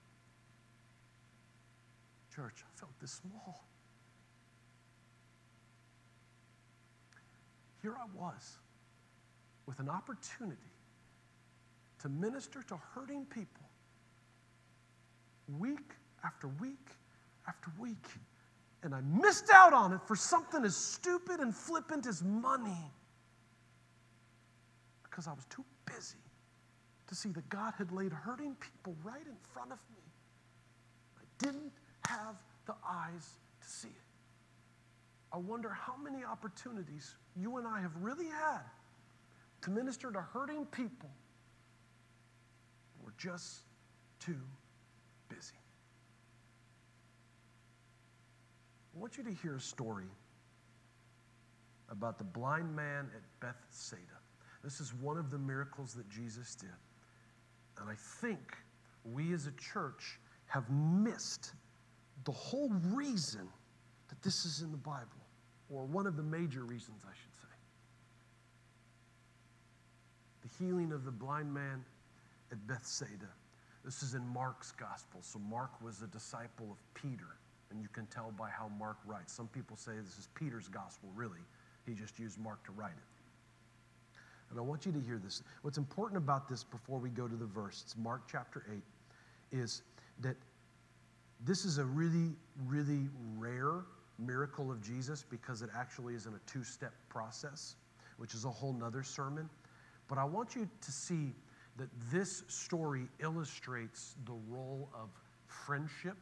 Church, 2.35 2.63
I 2.65 2.79
felt 2.79 2.91
this 2.99 3.11
small. 3.11 3.65
Here 7.81 7.95
I 7.99 8.05
was 8.17 8.57
with 9.65 9.79
an 9.79 9.89
opportunity 9.89 10.73
to 11.99 12.09
minister 12.09 12.61
to 12.63 12.77
hurting 12.93 13.25
people 13.25 13.65
week 15.59 15.93
after 16.25 16.47
week 16.59 16.89
after 17.47 17.71
week 17.79 18.07
and 18.83 18.93
I 18.93 19.01
missed 19.01 19.49
out 19.53 19.73
on 19.73 19.93
it 19.93 20.01
for 20.05 20.15
something 20.15 20.63
as 20.63 20.75
stupid 20.75 21.39
and 21.39 21.55
flippant 21.55 22.05
as 22.05 22.23
money 22.23 22.91
because 25.03 25.27
I 25.27 25.33
was 25.33 25.45
too 25.45 25.63
busy 25.85 26.17
to 27.07 27.15
see 27.15 27.29
that 27.29 27.47
God 27.49 27.73
had 27.77 27.91
laid 27.91 28.11
hurting 28.11 28.55
people 28.59 28.95
right 29.03 29.25
in 29.25 29.35
front 29.53 29.71
of 29.71 29.79
me. 29.91 30.01
I 31.17 31.23
didn't 31.39 31.71
have 32.07 32.35
the 32.65 32.75
eyes 32.87 33.37
to 33.61 33.67
see 33.67 33.87
it. 33.87 33.93
I 35.31 35.37
wonder 35.37 35.69
how 35.69 35.95
many 35.97 36.23
opportunities 36.23 37.15
you 37.35 37.57
and 37.57 37.67
I 37.67 37.81
have 37.81 37.95
really 37.99 38.27
had 38.27 38.61
to 39.63 39.71
minister 39.71 40.11
to 40.11 40.21
hurting 40.21 40.65
people. 40.67 41.09
We're 43.03 43.13
just 43.17 43.61
too 44.19 44.39
busy. 45.27 45.55
I 48.95 48.99
want 48.99 49.17
you 49.17 49.23
to 49.25 49.31
hear 49.31 49.55
a 49.55 49.61
story 49.61 50.07
about 51.89 52.17
the 52.17 52.23
blind 52.23 52.73
man 52.73 53.09
at 53.13 53.21
Bethsaida. 53.41 54.01
This 54.63 54.79
is 54.79 54.93
one 54.93 55.17
of 55.17 55.31
the 55.31 55.37
miracles 55.37 55.93
that 55.95 56.09
Jesus 56.09 56.55
did. 56.55 56.69
And 57.79 57.89
I 57.89 57.95
think 58.21 58.39
we 59.03 59.33
as 59.33 59.47
a 59.47 59.51
church 59.51 60.19
have 60.47 60.69
missed 60.69 61.53
the 62.23 62.31
whole 62.31 62.69
reason 62.93 63.47
that 64.07 64.21
this 64.21 64.45
is 64.45 64.61
in 64.61 64.71
the 64.71 64.77
Bible, 64.77 65.05
or 65.69 65.83
one 65.85 66.07
of 66.07 66.15
the 66.15 66.23
major 66.23 66.63
reasons, 66.63 67.01
I 67.05 67.13
should 67.13 67.35
say. 67.35 67.55
The 70.43 70.63
healing 70.63 70.93
of 70.93 71.03
the 71.03 71.11
blind 71.11 71.53
man 71.53 71.83
at 72.51 72.65
Bethsaida. 72.65 73.29
This 73.83 74.01
is 74.01 74.13
in 74.13 74.25
Mark's 74.27 74.71
gospel. 74.71 75.19
So, 75.21 75.37
Mark 75.37 75.81
was 75.81 76.01
a 76.01 76.07
disciple 76.07 76.71
of 76.71 76.77
Peter 76.93 77.37
and 77.75 77.83
you 77.83 77.89
can 77.89 78.05
tell 78.05 78.31
by 78.37 78.49
how 78.49 78.69
Mark 78.79 78.97
writes. 79.05 79.33
Some 79.33 79.47
people 79.49 79.75
say 79.75 79.91
this 80.01 80.17
is 80.17 80.29
Peter's 80.33 80.69
gospel, 80.69 81.09
really. 81.13 81.41
He 81.85 81.93
just 81.93 82.17
used 82.17 82.39
Mark 82.39 82.63
to 82.65 82.71
write 82.71 82.93
it. 82.93 84.17
And 84.49 84.57
I 84.57 84.61
want 84.61 84.85
you 84.85 84.93
to 84.93 84.99
hear 84.99 85.19
this. 85.21 85.43
What's 85.61 85.77
important 85.77 86.17
about 86.17 86.47
this 86.47 86.63
before 86.63 86.99
we 86.99 87.09
go 87.09 87.27
to 87.27 87.35
the 87.35 87.45
verse, 87.45 87.81
it's 87.83 87.97
Mark 87.97 88.21
chapter 88.31 88.63
8, 88.71 89.59
is 89.59 89.81
that 90.21 90.37
this 91.43 91.65
is 91.65 91.77
a 91.77 91.83
really, 91.83 92.31
really 92.65 93.09
rare 93.37 93.81
miracle 94.17 94.71
of 94.71 94.81
Jesus 94.81 95.25
because 95.29 95.61
it 95.61 95.69
actually 95.75 96.15
is 96.15 96.27
in 96.27 96.33
a 96.33 96.39
two 96.49 96.63
step 96.63 96.93
process, 97.09 97.75
which 98.17 98.33
is 98.33 98.45
a 98.45 98.49
whole 98.49 98.71
nother 98.71 99.03
sermon. 99.03 99.49
But 100.07 100.17
I 100.17 100.23
want 100.23 100.55
you 100.55 100.69
to 100.79 100.91
see 100.91 101.33
that 101.75 101.89
this 102.09 102.43
story 102.47 103.07
illustrates 103.19 104.15
the 104.25 104.35
role 104.47 104.89
of 104.93 105.09
friendship 105.47 106.15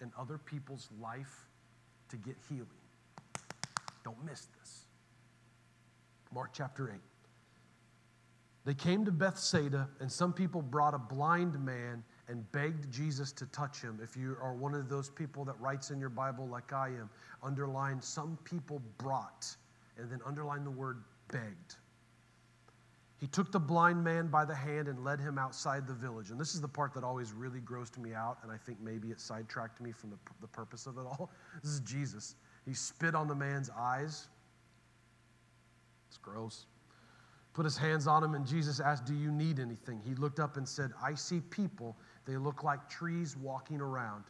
in 0.00 0.10
other 0.18 0.38
people's 0.38 0.88
life 1.00 1.48
to 2.08 2.16
get 2.16 2.36
healing. 2.48 2.66
Don't 4.04 4.24
miss 4.24 4.48
this. 4.58 4.86
Mark 6.32 6.50
chapter 6.52 6.90
8. 6.90 7.00
They 8.64 8.74
came 8.74 9.04
to 9.06 9.12
Bethsaida, 9.12 9.88
and 10.00 10.10
some 10.10 10.32
people 10.32 10.60
brought 10.60 10.94
a 10.94 10.98
blind 10.98 11.58
man 11.64 12.04
and 12.28 12.50
begged 12.52 12.92
Jesus 12.92 13.32
to 13.32 13.46
touch 13.46 13.80
him. 13.80 13.98
If 14.02 14.16
you 14.16 14.36
are 14.40 14.54
one 14.54 14.74
of 14.74 14.88
those 14.88 15.08
people 15.08 15.44
that 15.46 15.58
writes 15.58 15.90
in 15.90 15.98
your 15.98 16.10
Bible 16.10 16.46
like 16.46 16.72
I 16.72 16.88
am, 16.88 17.10
underline 17.42 18.00
some 18.00 18.38
people 18.44 18.82
brought, 18.98 19.46
and 19.96 20.10
then 20.10 20.20
underline 20.26 20.62
the 20.62 20.70
word 20.70 21.02
begged. 21.32 21.76
He 23.20 23.26
took 23.26 23.52
the 23.52 23.60
blind 23.60 24.02
man 24.02 24.28
by 24.28 24.46
the 24.46 24.54
hand 24.54 24.88
and 24.88 25.04
led 25.04 25.20
him 25.20 25.38
outside 25.38 25.86
the 25.86 25.92
village. 25.92 26.30
And 26.30 26.40
this 26.40 26.54
is 26.54 26.62
the 26.62 26.68
part 26.68 26.94
that 26.94 27.04
always 27.04 27.34
really 27.34 27.60
grossed 27.60 27.98
me 27.98 28.14
out, 28.14 28.38
and 28.42 28.50
I 28.50 28.56
think 28.56 28.80
maybe 28.80 29.10
it 29.10 29.20
sidetracked 29.20 29.78
me 29.78 29.92
from 29.92 30.08
the, 30.08 30.16
the 30.40 30.46
purpose 30.46 30.86
of 30.86 30.96
it 30.96 31.02
all. 31.02 31.30
This 31.62 31.72
is 31.72 31.80
Jesus. 31.80 32.36
He 32.64 32.72
spit 32.72 33.14
on 33.14 33.28
the 33.28 33.34
man's 33.34 33.68
eyes. 33.78 34.28
It's 36.08 36.16
gross. 36.16 36.64
Put 37.52 37.66
his 37.66 37.76
hands 37.76 38.06
on 38.06 38.24
him, 38.24 38.34
and 38.34 38.46
Jesus 38.46 38.80
asked, 38.80 39.04
Do 39.04 39.14
you 39.14 39.30
need 39.30 39.60
anything? 39.60 40.00
He 40.00 40.14
looked 40.14 40.40
up 40.40 40.56
and 40.56 40.66
said, 40.66 40.92
I 41.02 41.14
see 41.14 41.40
people. 41.40 41.98
They 42.24 42.38
look 42.38 42.64
like 42.64 42.88
trees 42.88 43.36
walking 43.36 43.82
around. 43.82 44.24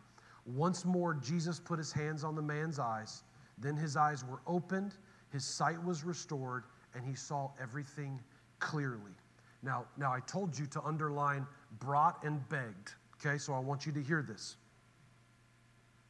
Once 0.46 0.84
more, 0.84 1.14
Jesus 1.14 1.60
put 1.60 1.78
his 1.78 1.92
hands 1.92 2.24
on 2.24 2.34
the 2.34 2.42
man's 2.42 2.80
eyes. 2.80 3.22
Then 3.56 3.76
his 3.76 3.96
eyes 3.96 4.24
were 4.24 4.40
opened, 4.48 4.96
his 5.30 5.44
sight 5.44 5.80
was 5.84 6.02
restored, 6.02 6.64
and 6.94 7.04
he 7.04 7.14
saw 7.14 7.50
everything 7.60 8.18
clearly. 8.60 9.12
Now, 9.62 9.84
now 9.96 10.12
I 10.12 10.20
told 10.20 10.58
you 10.58 10.66
to 10.66 10.82
underline 10.82 11.46
brought 11.78 12.22
and 12.24 12.46
begged. 12.48 12.94
Okay, 13.14 13.36
so 13.36 13.52
I 13.52 13.58
want 13.58 13.84
you 13.84 13.92
to 13.92 14.02
hear 14.02 14.22
this. 14.22 14.56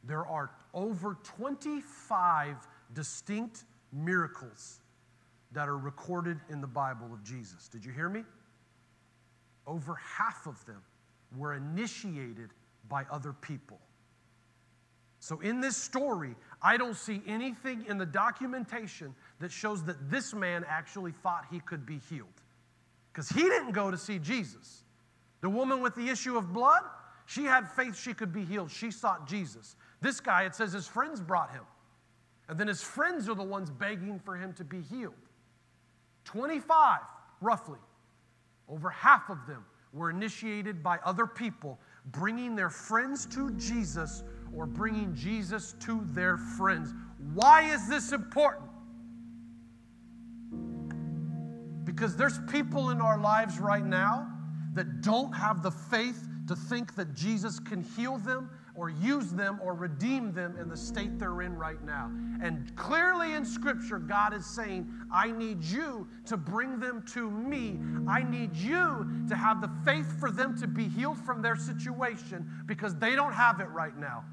There 0.03 0.25
are 0.25 0.51
over 0.73 1.17
25 1.23 2.55
distinct 2.93 3.65
miracles 3.91 4.79
that 5.51 5.67
are 5.67 5.77
recorded 5.77 6.39
in 6.49 6.61
the 6.61 6.67
Bible 6.67 7.13
of 7.13 7.23
Jesus. 7.23 7.67
Did 7.67 7.83
you 7.83 7.91
hear 7.91 8.09
me? 8.09 8.23
Over 9.67 9.95
half 9.95 10.47
of 10.47 10.63
them 10.65 10.81
were 11.37 11.53
initiated 11.53 12.49
by 12.89 13.05
other 13.11 13.33
people. 13.33 13.79
So, 15.19 15.39
in 15.41 15.61
this 15.61 15.77
story, 15.77 16.35
I 16.63 16.77
don't 16.77 16.95
see 16.95 17.21
anything 17.27 17.85
in 17.87 17.99
the 17.99 18.07
documentation 18.07 19.13
that 19.39 19.51
shows 19.51 19.83
that 19.83 20.09
this 20.09 20.33
man 20.33 20.65
actually 20.67 21.11
thought 21.11 21.45
he 21.51 21.59
could 21.59 21.85
be 21.85 21.99
healed. 22.09 22.40
Because 23.11 23.29
he 23.29 23.41
didn't 23.41 23.71
go 23.71 23.91
to 23.91 23.97
see 23.97 24.19
Jesus. 24.19 24.83
The 25.41 25.49
woman 25.49 25.81
with 25.81 25.95
the 25.95 26.07
issue 26.07 26.37
of 26.37 26.53
blood, 26.53 26.81
she 27.25 27.43
had 27.43 27.69
faith 27.69 27.99
she 27.99 28.13
could 28.13 28.31
be 28.31 28.45
healed. 28.45 28.71
She 28.71 28.91
sought 28.91 29.27
Jesus. 29.27 29.75
This 30.01 30.19
guy, 30.19 30.43
it 30.43 30.55
says 30.55 30.73
his 30.73 30.87
friends 30.87 31.19
brought 31.19 31.51
him. 31.51 31.63
And 32.47 32.59
then 32.59 32.67
his 32.67 32.81
friends 32.81 33.29
are 33.29 33.35
the 33.35 33.43
ones 33.43 33.69
begging 33.69 34.19
for 34.19 34.35
him 34.35 34.53
to 34.53 34.63
be 34.63 34.81
healed. 34.81 35.13
25, 36.25 36.99
roughly, 37.41 37.79
over 38.67 38.89
half 38.89 39.29
of 39.29 39.45
them 39.47 39.65
were 39.93 40.09
initiated 40.09 40.81
by 40.81 40.97
other 41.05 41.27
people 41.27 41.79
bringing 42.07 42.55
their 42.55 42.69
friends 42.69 43.25
to 43.27 43.51
Jesus 43.51 44.23
or 44.55 44.65
bringing 44.65 45.13
Jesus 45.15 45.75
to 45.81 46.05
their 46.11 46.37
friends. 46.37 46.93
Why 47.33 47.71
is 47.73 47.87
this 47.87 48.11
important? 48.11 48.70
Because 51.91 52.15
there's 52.15 52.39
people 52.49 52.91
in 52.91 53.01
our 53.01 53.19
lives 53.19 53.59
right 53.59 53.85
now 53.85 54.25
that 54.73 55.01
don't 55.01 55.33
have 55.33 55.61
the 55.61 55.71
faith 55.71 56.25
to 56.47 56.55
think 56.55 56.95
that 56.95 57.13
Jesus 57.13 57.59
can 57.59 57.83
heal 57.83 58.17
them 58.17 58.49
or 58.75 58.89
use 58.89 59.31
them 59.31 59.59
or 59.61 59.73
redeem 59.73 60.31
them 60.31 60.55
in 60.57 60.69
the 60.69 60.77
state 60.77 61.19
they're 61.19 61.41
in 61.41 61.53
right 61.57 61.83
now. 61.83 62.09
And 62.41 62.73
clearly 62.77 63.33
in 63.33 63.43
Scripture, 63.43 63.99
God 63.99 64.33
is 64.33 64.45
saying, 64.45 64.89
I 65.11 65.31
need 65.31 65.61
you 65.61 66.07
to 66.27 66.37
bring 66.37 66.79
them 66.79 67.03
to 67.07 67.29
me. 67.29 67.77
I 68.07 68.23
need 68.23 68.55
you 68.55 69.25
to 69.27 69.35
have 69.35 69.59
the 69.59 69.69
faith 69.83 70.17
for 70.17 70.31
them 70.31 70.57
to 70.59 70.67
be 70.67 70.87
healed 70.87 71.17
from 71.17 71.41
their 71.41 71.57
situation 71.57 72.49
because 72.67 72.95
they 72.95 73.15
don't 73.15 73.33
have 73.33 73.59
it 73.59 73.69
right 73.69 73.97
now. 73.97 74.23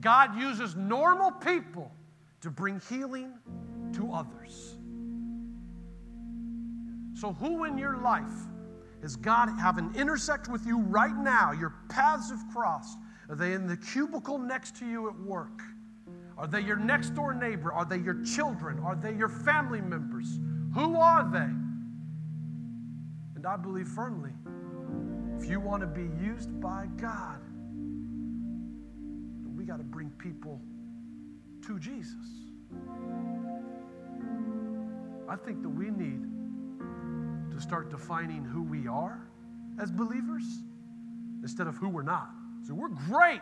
God 0.00 0.34
uses 0.38 0.76
normal 0.76 1.30
people 1.30 1.92
to 2.40 2.50
bring 2.50 2.80
healing 2.88 3.34
to 3.92 4.10
others. 4.12 4.73
So, 7.24 7.32
who 7.32 7.64
in 7.64 7.78
your 7.78 7.96
life 8.02 8.34
is 9.02 9.16
God 9.16 9.48
having 9.58 9.94
intersect 9.94 10.46
with 10.48 10.66
you 10.66 10.80
right 10.80 11.16
now? 11.16 11.52
Your 11.52 11.72
paths 11.88 12.28
have 12.28 12.42
crossed. 12.52 12.98
Are 13.30 13.34
they 13.34 13.54
in 13.54 13.66
the 13.66 13.78
cubicle 13.78 14.38
next 14.38 14.76
to 14.80 14.84
you 14.86 15.08
at 15.08 15.18
work? 15.18 15.62
Are 16.36 16.46
they 16.46 16.60
your 16.60 16.76
next 16.76 17.14
door 17.14 17.32
neighbor? 17.32 17.72
Are 17.72 17.86
they 17.86 17.96
your 17.96 18.22
children? 18.24 18.78
Are 18.80 18.94
they 18.94 19.14
your 19.14 19.30
family 19.30 19.80
members? 19.80 20.38
Who 20.74 20.98
are 20.98 21.26
they? 21.32 21.50
And 23.36 23.46
I 23.48 23.56
believe 23.56 23.88
firmly 23.88 24.32
if 25.40 25.48
you 25.48 25.60
want 25.60 25.80
to 25.80 25.86
be 25.86 26.10
used 26.22 26.60
by 26.60 26.88
God, 26.98 27.40
we 29.56 29.64
got 29.64 29.78
to 29.78 29.82
bring 29.82 30.10
people 30.18 30.60
to 31.66 31.78
Jesus. 31.78 32.50
I 35.26 35.36
think 35.36 35.62
that 35.62 35.70
we 35.70 35.88
need 35.88 36.33
to 37.52 37.60
start 37.60 37.90
defining 37.90 38.44
who 38.44 38.62
we 38.62 38.86
are 38.86 39.26
as 39.80 39.90
believers 39.90 40.44
instead 41.42 41.66
of 41.66 41.76
who 41.76 41.88
we're 41.88 42.02
not. 42.02 42.30
So 42.66 42.74
we're 42.74 42.88
great 42.88 43.40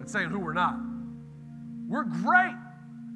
at 0.00 0.10
saying 0.10 0.28
who 0.28 0.38
we're 0.38 0.52
not. 0.52 0.76
We're 1.88 2.04
great 2.04 2.56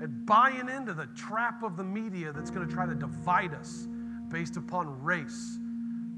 at 0.02 0.26
buying 0.26 0.68
into 0.68 0.92
the 0.92 1.06
trap 1.16 1.62
of 1.62 1.76
the 1.76 1.84
media 1.84 2.32
that's 2.32 2.50
going 2.50 2.66
to 2.66 2.72
try 2.72 2.86
to 2.86 2.94
divide 2.94 3.54
us 3.54 3.86
based 4.28 4.56
upon 4.56 5.02
race, 5.02 5.58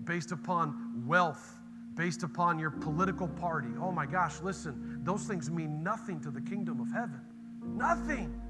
based 0.05 0.33
upon 0.33 1.05
wealth, 1.07 1.61
based 1.95 2.23
upon 2.23 2.59
your 2.59 2.71
political 2.71 3.29
party. 3.29 3.69
Oh 3.81 3.93
my 3.93 4.07
gosh, 4.07 4.41
listen, 4.43 5.01
those 5.03 5.25
things 5.25 5.51
mean 5.51 5.83
nothing 5.83 6.21
to 6.21 6.31
the 6.31 6.41
kingdom 6.41 6.81
of 6.81 6.91
heaven. 6.93 7.21
Nothing. 7.63 8.41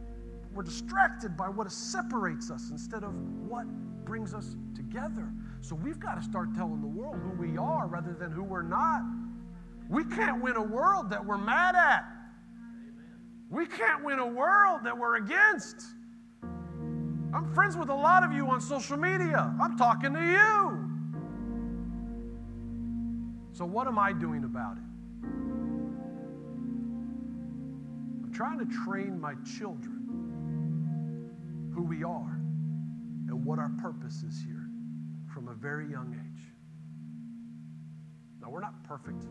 We're 0.54 0.62
distracted 0.62 1.36
by 1.36 1.48
what 1.48 1.70
separates 1.70 2.50
us 2.50 2.70
instead 2.70 3.04
of 3.04 3.14
what 3.48 3.66
brings 4.04 4.34
us 4.34 4.56
together. 4.74 5.30
So 5.60 5.74
we've 5.74 6.00
got 6.00 6.14
to 6.16 6.22
start 6.22 6.54
telling 6.54 6.80
the 6.80 6.86
world 6.86 7.16
who 7.22 7.30
we 7.40 7.56
are 7.58 7.86
rather 7.86 8.12
than 8.12 8.32
who 8.32 8.42
we're 8.42 8.62
not. 8.62 9.02
We 9.88 10.04
can't 10.04 10.42
win 10.42 10.56
a 10.56 10.62
world 10.62 11.10
that 11.10 11.24
we're 11.24 11.38
mad 11.38 11.74
at. 11.74 12.04
We 13.50 13.66
can't 13.66 14.04
win 14.04 14.20
a 14.20 14.26
world 14.26 14.80
that 14.84 14.96
we're 14.96 15.16
against. 15.16 15.76
I'm 17.32 17.52
friends 17.54 17.76
with 17.76 17.90
a 17.90 17.94
lot 17.94 18.24
of 18.24 18.32
you 18.32 18.46
on 18.48 18.60
social 18.60 18.96
media. 18.96 19.54
I'm 19.60 19.76
talking 19.76 20.14
to 20.14 20.20
you. 20.20 20.86
So, 23.52 23.64
what 23.64 23.86
am 23.86 23.98
I 23.98 24.12
doing 24.12 24.44
about 24.44 24.76
it? 24.76 24.84
I'm 28.22 28.32
trying 28.32 28.58
to 28.58 28.66
train 28.84 29.20
my 29.20 29.34
children 29.58 30.00
who 31.74 31.82
we 31.82 32.02
are 32.04 32.39
and 33.30 33.44
what 33.44 33.58
our 33.60 33.70
purpose 33.80 34.24
is 34.24 34.42
here 34.44 34.66
from 35.32 35.46
a 35.48 35.54
very 35.54 35.88
young 35.88 36.12
age. 36.12 36.42
Now, 38.42 38.50
we're 38.50 38.60
not 38.60 38.82
perfect, 38.82 39.24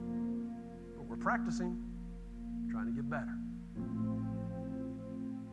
but 0.96 1.06
we're 1.06 1.18
practicing, 1.18 1.84
trying 2.72 2.86
to 2.86 2.94
get 2.94 3.10
better. 3.10 3.36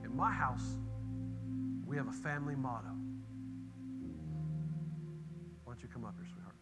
In 0.05 0.15
my 0.15 0.31
house, 0.31 0.79
we 1.87 1.97
have 1.97 2.07
a 2.07 2.13
family 2.13 2.55
motto. 2.55 2.95
Why 5.65 5.73
don't 5.73 5.83
you 5.83 5.89
come 5.93 6.05
up 6.05 6.15
here, 6.17 6.29
sweetheart? 6.33 6.55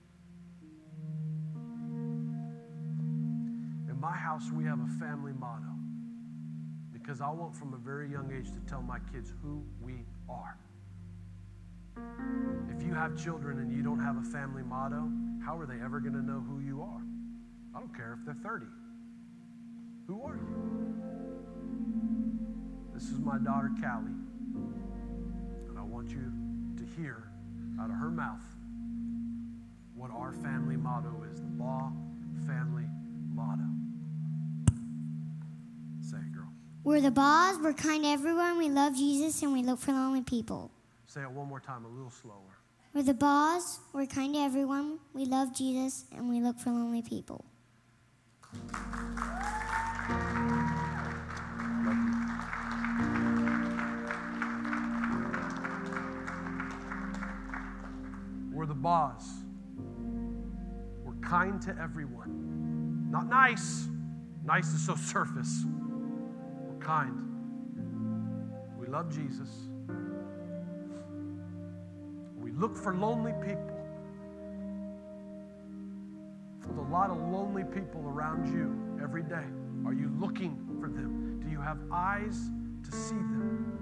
In 3.90 4.00
my 4.00 4.16
house, 4.16 4.50
we 4.50 4.64
have 4.64 4.80
a 4.80 4.98
family 4.98 5.32
motto 5.38 5.74
because 6.92 7.20
I 7.20 7.28
want 7.28 7.54
from 7.54 7.74
a 7.74 7.78
very 7.78 8.10
young 8.10 8.32
age 8.32 8.50
to 8.52 8.60
tell 8.60 8.80
my 8.80 9.00
kids 9.12 9.34
who 9.42 9.62
we 9.82 10.06
are. 10.30 10.56
If 11.96 12.82
you 12.82 12.94
have 12.94 13.16
children 13.16 13.58
and 13.58 13.72
you 13.72 13.82
don't 13.82 14.00
have 14.00 14.16
a 14.16 14.22
family 14.22 14.62
motto, 14.62 15.08
how 15.44 15.58
are 15.58 15.66
they 15.66 15.80
ever 15.84 16.00
going 16.00 16.14
to 16.14 16.22
know 16.22 16.40
who 16.40 16.60
you 16.60 16.82
are? 16.82 17.02
I 17.74 17.80
don't 17.80 17.94
care 17.94 18.16
if 18.18 18.24
they're 18.24 18.34
30. 18.34 18.66
Who 20.06 20.22
are 20.22 20.36
you? 20.36 20.94
This 22.92 23.04
is 23.04 23.18
my 23.18 23.38
daughter, 23.38 23.70
Callie. 23.80 24.14
And 25.68 25.78
I 25.78 25.82
want 25.82 26.10
you 26.10 26.32
to 26.76 26.84
hear 26.96 27.24
out 27.80 27.90
of 27.90 27.96
her 27.96 28.10
mouth 28.10 28.42
what 29.94 30.10
our 30.10 30.32
family 30.32 30.76
motto 30.76 31.24
is 31.32 31.40
the 31.40 31.46
Baugh 31.46 31.92
family 32.46 32.84
motto. 33.32 33.64
Say 36.00 36.18
it, 36.18 36.32
girl. 36.32 36.48
We're 36.82 37.00
the 37.00 37.10
Baughs, 37.10 37.62
we're 37.62 37.72
kind 37.72 38.04
to 38.04 38.10
everyone, 38.10 38.58
we 38.58 38.68
love 38.68 38.94
Jesus, 38.96 39.42
and 39.42 39.52
we 39.52 39.62
look 39.62 39.78
for 39.78 39.92
lonely 39.92 40.22
people. 40.22 40.73
Say 41.14 41.22
it 41.22 41.30
one 41.30 41.46
more 41.46 41.60
time, 41.60 41.84
a 41.84 41.88
little 41.88 42.10
slower. 42.10 42.58
We're 42.92 43.04
the 43.04 43.14
Baughs, 43.14 43.78
we're 43.92 44.04
kind 44.04 44.34
to 44.34 44.40
everyone, 44.40 44.98
we 45.12 45.26
love 45.26 45.54
Jesus, 45.54 46.06
and 46.10 46.28
we 46.28 46.40
look 46.40 46.58
for 46.58 46.70
lonely 46.70 47.02
people. 47.02 47.44
We're 58.52 58.66
the 58.66 58.74
Baughs. 58.74 59.22
We're 61.04 61.14
kind 61.22 61.62
to 61.62 61.78
everyone. 61.80 63.06
Not 63.08 63.28
nice. 63.28 63.86
Nice 64.44 64.66
is 64.74 64.84
so 64.84 64.96
surface. 65.12 65.64
We're 65.64 66.84
kind. 66.84 67.14
We 68.76 68.88
love 68.88 69.14
Jesus. 69.14 69.68
Look 72.56 72.76
for 72.76 72.94
lonely 72.94 73.32
people. 73.44 73.70
There's 76.60 76.78
a 76.78 76.90
lot 76.92 77.10
of 77.10 77.18
lonely 77.18 77.64
people 77.64 78.02
around 78.06 78.46
you 78.52 79.02
every 79.02 79.22
day. 79.22 79.44
Are 79.84 79.92
you 79.92 80.10
looking 80.18 80.56
for 80.80 80.88
them? 80.88 81.40
Do 81.44 81.50
you 81.50 81.60
have 81.60 81.78
eyes 81.92 82.50
to 82.84 82.92
see 82.92 83.16
them? 83.16 83.80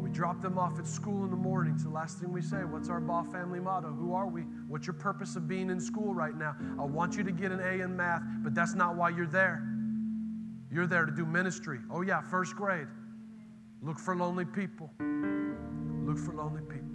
We 0.00 0.10
drop 0.10 0.40
them 0.40 0.58
off 0.58 0.78
at 0.78 0.86
school 0.86 1.24
in 1.24 1.30
the 1.30 1.36
morning, 1.36 1.74
it's 1.74 1.84
the 1.84 1.90
last 1.90 2.18
thing 2.18 2.32
we 2.32 2.42
say. 2.42 2.64
What's 2.64 2.88
our 2.88 3.00
Baugh 3.00 3.24
family 3.24 3.60
motto? 3.60 3.92
Who 3.92 4.14
are 4.14 4.26
we? 4.26 4.42
What's 4.66 4.86
your 4.86 4.94
purpose 4.94 5.36
of 5.36 5.46
being 5.46 5.70
in 5.70 5.80
school 5.80 6.14
right 6.14 6.36
now? 6.36 6.56
I 6.78 6.84
want 6.84 7.16
you 7.16 7.22
to 7.24 7.32
get 7.32 7.52
an 7.52 7.60
A 7.60 7.84
in 7.84 7.96
math, 7.96 8.22
but 8.42 8.54
that's 8.54 8.74
not 8.74 8.96
why 8.96 9.10
you're 9.10 9.26
there. 9.26 9.62
You're 10.72 10.86
there 10.86 11.04
to 11.04 11.12
do 11.12 11.26
ministry. 11.26 11.78
Oh, 11.90 12.00
yeah, 12.00 12.22
first 12.22 12.56
grade. 12.56 12.88
Look 13.82 13.98
for 13.98 14.16
lonely 14.16 14.46
people. 14.46 14.90
Look 14.98 16.18
for 16.18 16.32
lonely 16.32 16.62
people. 16.62 16.91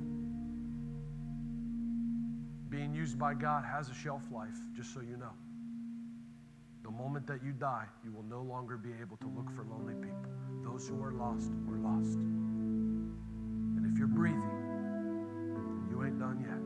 Being 2.88 3.00
used 3.00 3.20
by 3.20 3.34
God 3.34 3.66
has 3.66 3.90
a 3.90 3.94
shelf 3.94 4.22
life, 4.32 4.56
just 4.74 4.94
so 4.94 5.02
you 5.02 5.18
know. 5.18 5.34
The 6.84 6.92
moment 6.92 7.28
that 7.28 7.44
you 7.44 7.52
die, 7.52 7.84
you 8.06 8.14
will 8.14 8.24
no 8.24 8.42
longer 8.42 8.78
be 8.78 8.92
able 9.02 9.18
to 9.18 9.28
look 9.28 9.52
for 9.52 9.66
lonely 9.66 9.96
people. 9.96 10.24
Those 10.64 10.88
who 10.88 11.04
are 11.04 11.12
lost 11.12 11.52
are 11.70 11.78
lost. 11.80 12.16
And 12.16 13.86
if 13.92 13.98
you're 14.00 14.08
breathing, 14.08 14.40
you 15.92 16.02
ain't 16.06 16.18
done 16.18 16.40
yet. 16.40 16.64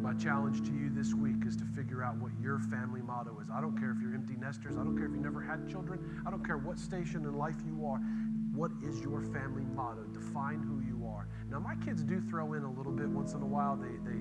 My 0.00 0.14
challenge 0.14 0.62
to 0.62 0.72
you 0.78 0.90
this 0.90 1.12
week 1.12 1.44
is 1.44 1.56
to 1.56 1.64
figure 1.64 2.04
out 2.04 2.16
what 2.18 2.30
your 2.40 2.60
family 2.60 3.02
motto 3.02 3.36
is. 3.42 3.48
I 3.52 3.60
don't 3.60 3.76
care 3.76 3.90
if 3.90 4.00
you're 4.00 4.14
empty 4.14 4.36
nesters, 4.36 4.76
I 4.76 4.84
don't 4.84 4.96
care 4.96 5.06
if 5.06 5.12
you 5.12 5.20
never 5.20 5.40
had 5.40 5.68
children, 5.68 6.22
I 6.24 6.30
don't 6.30 6.46
care 6.46 6.58
what 6.58 6.78
station 6.78 7.24
in 7.24 7.36
life 7.36 7.56
you 7.66 7.84
are. 7.84 7.98
What 8.54 8.70
is 8.80 9.00
your 9.00 9.22
family 9.22 9.64
motto? 9.74 10.04
Define 10.12 10.62
who 10.62 10.78
you 10.86 10.99
Now, 11.50 11.58
my 11.58 11.74
kids 11.76 12.02
do 12.02 12.20
throw 12.20 12.52
in 12.54 12.64
a 12.64 12.70
little 12.70 12.92
bit 12.92 13.08
once 13.08 13.34
in 13.34 13.42
a 13.42 13.46
while. 13.46 13.76
They, 13.76 13.98
they, 14.04 14.20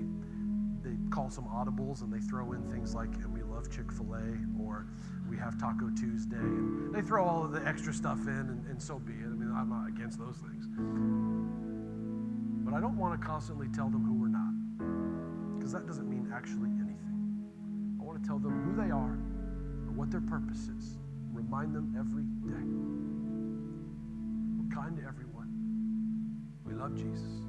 they 0.82 0.96
call 1.10 1.30
some 1.30 1.46
audibles 1.46 2.02
and 2.02 2.12
they 2.12 2.20
throw 2.20 2.54
in 2.54 2.64
things 2.72 2.96
like, 2.96 3.14
and 3.16 3.34
we 3.34 3.44
love 3.44 3.70
Chick 3.70 3.92
fil 3.92 4.14
A, 4.16 4.38
or 4.62 4.88
we 5.30 5.38
have 5.38 5.60
Taco 5.60 5.90
Tuesday. 5.90 6.38
And 6.38 6.94
they 6.94 7.02
throw 7.02 7.24
all 7.26 7.44
of 7.46 7.52
the 7.52 7.66
extra 7.68 7.94
stuff 7.94 8.28
in, 8.28 8.34
and, 8.50 8.66
and 8.68 8.82
so 8.82 9.00
be 9.00 9.14
it. 9.14 9.26
I 9.26 9.36
mean, 9.36 9.52
I'm 9.56 9.70
not 9.70 9.88
against 9.88 10.18
those 10.18 10.38
things. 10.38 10.68
But 12.66 12.74
I 12.74 12.80
don't 12.80 12.98
want 12.98 13.20
to 13.20 13.26
constantly 13.26 13.68
tell 13.70 13.90
them 13.90 14.04
who 14.06 14.14
we're 14.14 14.28
not, 14.28 15.58
because 15.58 15.72
that 15.74 15.86
doesn't 15.88 16.10
mean 16.10 16.32
actually 16.34 16.70
anything. 16.70 17.18
I 18.00 18.04
want 18.04 18.22
to 18.22 18.28
tell 18.28 18.40
them 18.40 18.64
who 18.64 18.76
they 18.82 18.92
are 18.92 19.14
and 19.88 19.96
what 19.98 20.12
their 20.12 20.22
purpose 20.22 20.70
is. 20.78 20.98
Remind 21.34 21.74
them 21.76 21.96
every 21.98 22.24
day. 22.46 22.64
We're 24.58 24.70
kind 24.76 24.98
to 24.98 25.04
everyone 25.08 25.29
love 26.80 26.96
Jesus 26.96 27.44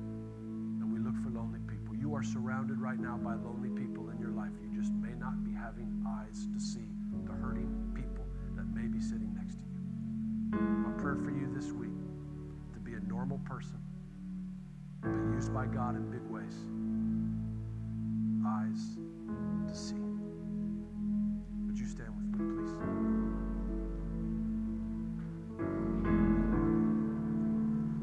and 0.81 0.93
we 0.93 0.99
look 0.99 1.15
for 1.23 1.31
lonely 1.31 1.61
people. 1.61 1.95
You 1.95 2.15
are 2.17 2.23
surrounded 2.23 2.81
right 2.81 2.99
now 2.99 3.17
by 3.17 3.35
lonely 3.35 3.69
people 3.71 4.11
in 4.11 4.19
your 4.19 4.33
life. 4.33 4.51
You 4.61 4.77
just 4.77 4.93
may 4.93 5.15
not 5.21 5.45
be 5.45 5.53
having 5.53 6.05
eyes 6.19 6.49
to 6.53 6.59
see 6.59 6.89
the 7.25 7.33
hurting 7.33 7.71
people 7.95 8.25
that 8.57 8.67
may 8.75 8.89
be 8.89 9.01
sitting 9.01 9.33
next 9.33 9.55
to 9.55 9.63
you. 9.63 10.59
My 10.59 10.91
prayer 11.01 11.15
for 11.15 11.31
you 11.31 11.49
this 11.55 11.71
week 11.71 11.95
to 12.73 12.81
be 12.81 12.95
a 12.95 13.01
normal 13.01 13.39
person, 13.45 13.79
but 15.01 15.11
used 15.33 15.55
by 15.55 15.67
God 15.67 15.95
in 15.95 16.11
big 16.11 16.27
ways. 16.29 16.57
Eyes 18.45 18.99
to 19.69 19.75
see. 19.79 19.95
Would 21.67 21.79
you 21.79 21.87
stand 21.87 22.11
with 22.17 22.27
me, 22.35 22.51
please? 22.57 22.75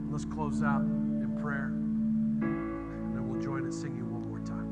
Let's 0.09 0.25
close 0.25 0.63
out 0.63 1.06
prayer. 1.47 1.71
And 2.41 3.15
then 3.15 3.29
we'll 3.29 3.41
join 3.41 3.63
in 3.63 3.71
singing 3.71 4.11
one 4.11 4.27
more 4.27 4.39
time. 4.39 4.67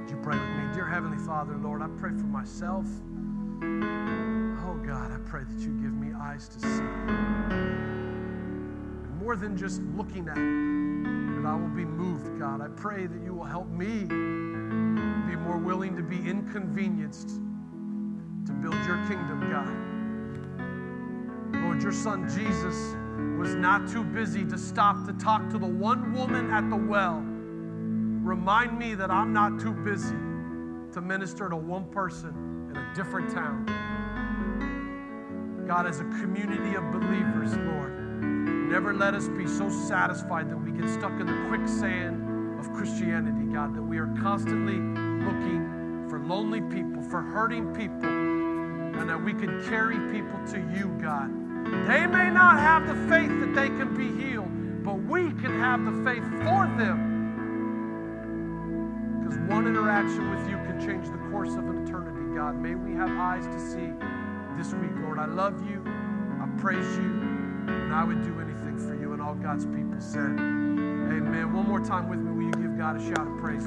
Would 0.00 0.08
you 0.08 0.16
pray 0.22 0.38
with 0.38 0.48
me? 0.56 0.72
Dear 0.72 0.86
Heavenly 0.86 1.18
Father, 1.18 1.54
Lord, 1.58 1.82
I 1.82 1.88
pray 1.98 2.12
for 2.12 2.28
myself. 2.28 2.86
Oh 4.64 4.76
God, 4.86 5.12
I 5.12 5.18
pray 5.28 5.44
that 5.44 5.60
you 5.60 5.72
give 5.82 5.92
me 5.92 6.14
eyes 6.18 6.48
to 6.48 6.58
see. 6.60 6.82
And 7.52 9.20
more 9.20 9.36
than 9.36 9.54
just 9.54 9.82
looking 9.94 10.28
at 10.28 10.38
it, 10.38 11.34
that 11.36 11.46
I 11.46 11.54
will 11.54 11.68
be 11.68 11.84
moved, 11.84 12.38
God. 12.38 12.62
I 12.62 12.68
pray 12.68 13.06
that 13.06 13.22
you 13.22 13.34
will 13.34 13.44
help 13.44 13.68
me 13.68 14.04
be 14.04 15.36
more 15.36 15.58
willing 15.58 15.94
to 15.94 16.02
be 16.02 16.26
inconvenienced 16.26 17.38
to 18.46 18.52
build 18.62 18.82
your 18.86 18.96
kingdom, 19.08 19.50
God. 19.50 19.76
Lord, 21.62 21.82
your 21.82 21.92
son 21.92 22.26
Jesus 22.30 22.96
was 23.38 23.54
not 23.54 23.88
too 23.88 24.04
busy 24.04 24.44
to 24.44 24.58
stop 24.58 25.06
to 25.06 25.12
talk 25.14 25.48
to 25.50 25.58
the 25.58 25.66
one 25.66 26.12
woman 26.12 26.50
at 26.50 26.68
the 26.68 26.76
well. 26.76 27.22
Remind 28.22 28.78
me 28.78 28.94
that 28.94 29.10
I'm 29.10 29.32
not 29.32 29.58
too 29.58 29.72
busy 29.72 30.16
to 30.92 31.00
minister 31.00 31.48
to 31.48 31.56
one 31.56 31.84
person 31.86 32.68
in 32.70 32.76
a 32.76 32.94
different 32.94 33.30
town. 33.32 33.64
God, 35.66 35.86
as 35.86 36.00
a 36.00 36.04
community 36.04 36.74
of 36.74 36.90
believers, 36.90 37.56
Lord, 37.56 37.92
never 38.70 38.92
let 38.92 39.14
us 39.14 39.28
be 39.28 39.46
so 39.46 39.70
satisfied 39.70 40.50
that 40.50 40.56
we 40.56 40.70
get 40.70 40.88
stuck 40.88 41.12
in 41.12 41.26
the 41.26 41.48
quicksand 41.48 42.58
of 42.60 42.70
Christianity, 42.72 43.52
God, 43.52 43.74
that 43.74 43.82
we 43.82 43.98
are 43.98 44.12
constantly 44.20 44.76
looking 45.24 46.06
for 46.10 46.18
lonely 46.18 46.60
people, 46.60 47.02
for 47.02 47.22
hurting 47.22 47.72
people, 47.72 48.08
and 48.08 49.08
that 49.08 49.22
we 49.22 49.32
can 49.32 49.64
carry 49.68 49.96
people 50.12 50.38
to 50.48 50.58
you, 50.76 50.88
God. 51.00 51.39
They 51.86 52.06
may 52.06 52.30
not 52.30 52.58
have 52.58 52.86
the 52.86 52.94
faith 53.08 53.30
that 53.40 53.54
they 53.54 53.68
can 53.68 53.96
be 53.96 54.10
healed, 54.22 54.50
but 54.84 54.94
we 54.94 55.32
can 55.32 55.58
have 55.60 55.84
the 55.84 55.92
faith 56.04 56.24
for 56.44 56.66
them. 56.78 57.10
Because 59.18 59.38
one 59.48 59.66
interaction 59.66 60.30
with 60.30 60.48
you 60.48 60.56
can 60.56 60.80
change 60.80 61.08
the 61.08 61.18
course 61.30 61.54
of 61.54 61.68
an 61.68 61.86
eternity, 61.86 62.34
God. 62.34 62.56
May 62.56 62.74
we 62.74 62.94
have 62.94 63.10
eyes 63.10 63.46
to 63.46 63.60
see 63.60 63.92
this 64.56 64.72
week, 64.74 64.92
Lord. 65.02 65.18
I 65.18 65.26
love 65.26 65.68
you. 65.68 65.82
I 66.40 66.48
praise 66.60 66.96
you. 66.96 67.10
And 67.68 67.92
I 67.92 68.04
would 68.04 68.22
do 68.22 68.40
anything 68.40 68.78
for 68.78 68.94
you. 68.94 69.12
And 69.12 69.22
all 69.22 69.34
God's 69.34 69.66
people 69.66 70.00
said, 70.00 70.20
Amen. 70.20 71.52
One 71.52 71.66
more 71.68 71.80
time 71.80 72.08
with 72.08 72.20
me. 72.20 72.32
Will 72.32 72.44
you 72.44 72.52
give 72.52 72.78
God 72.78 72.96
a 72.96 73.04
shout 73.04 73.26
of 73.26 73.38
praise? 73.38 73.66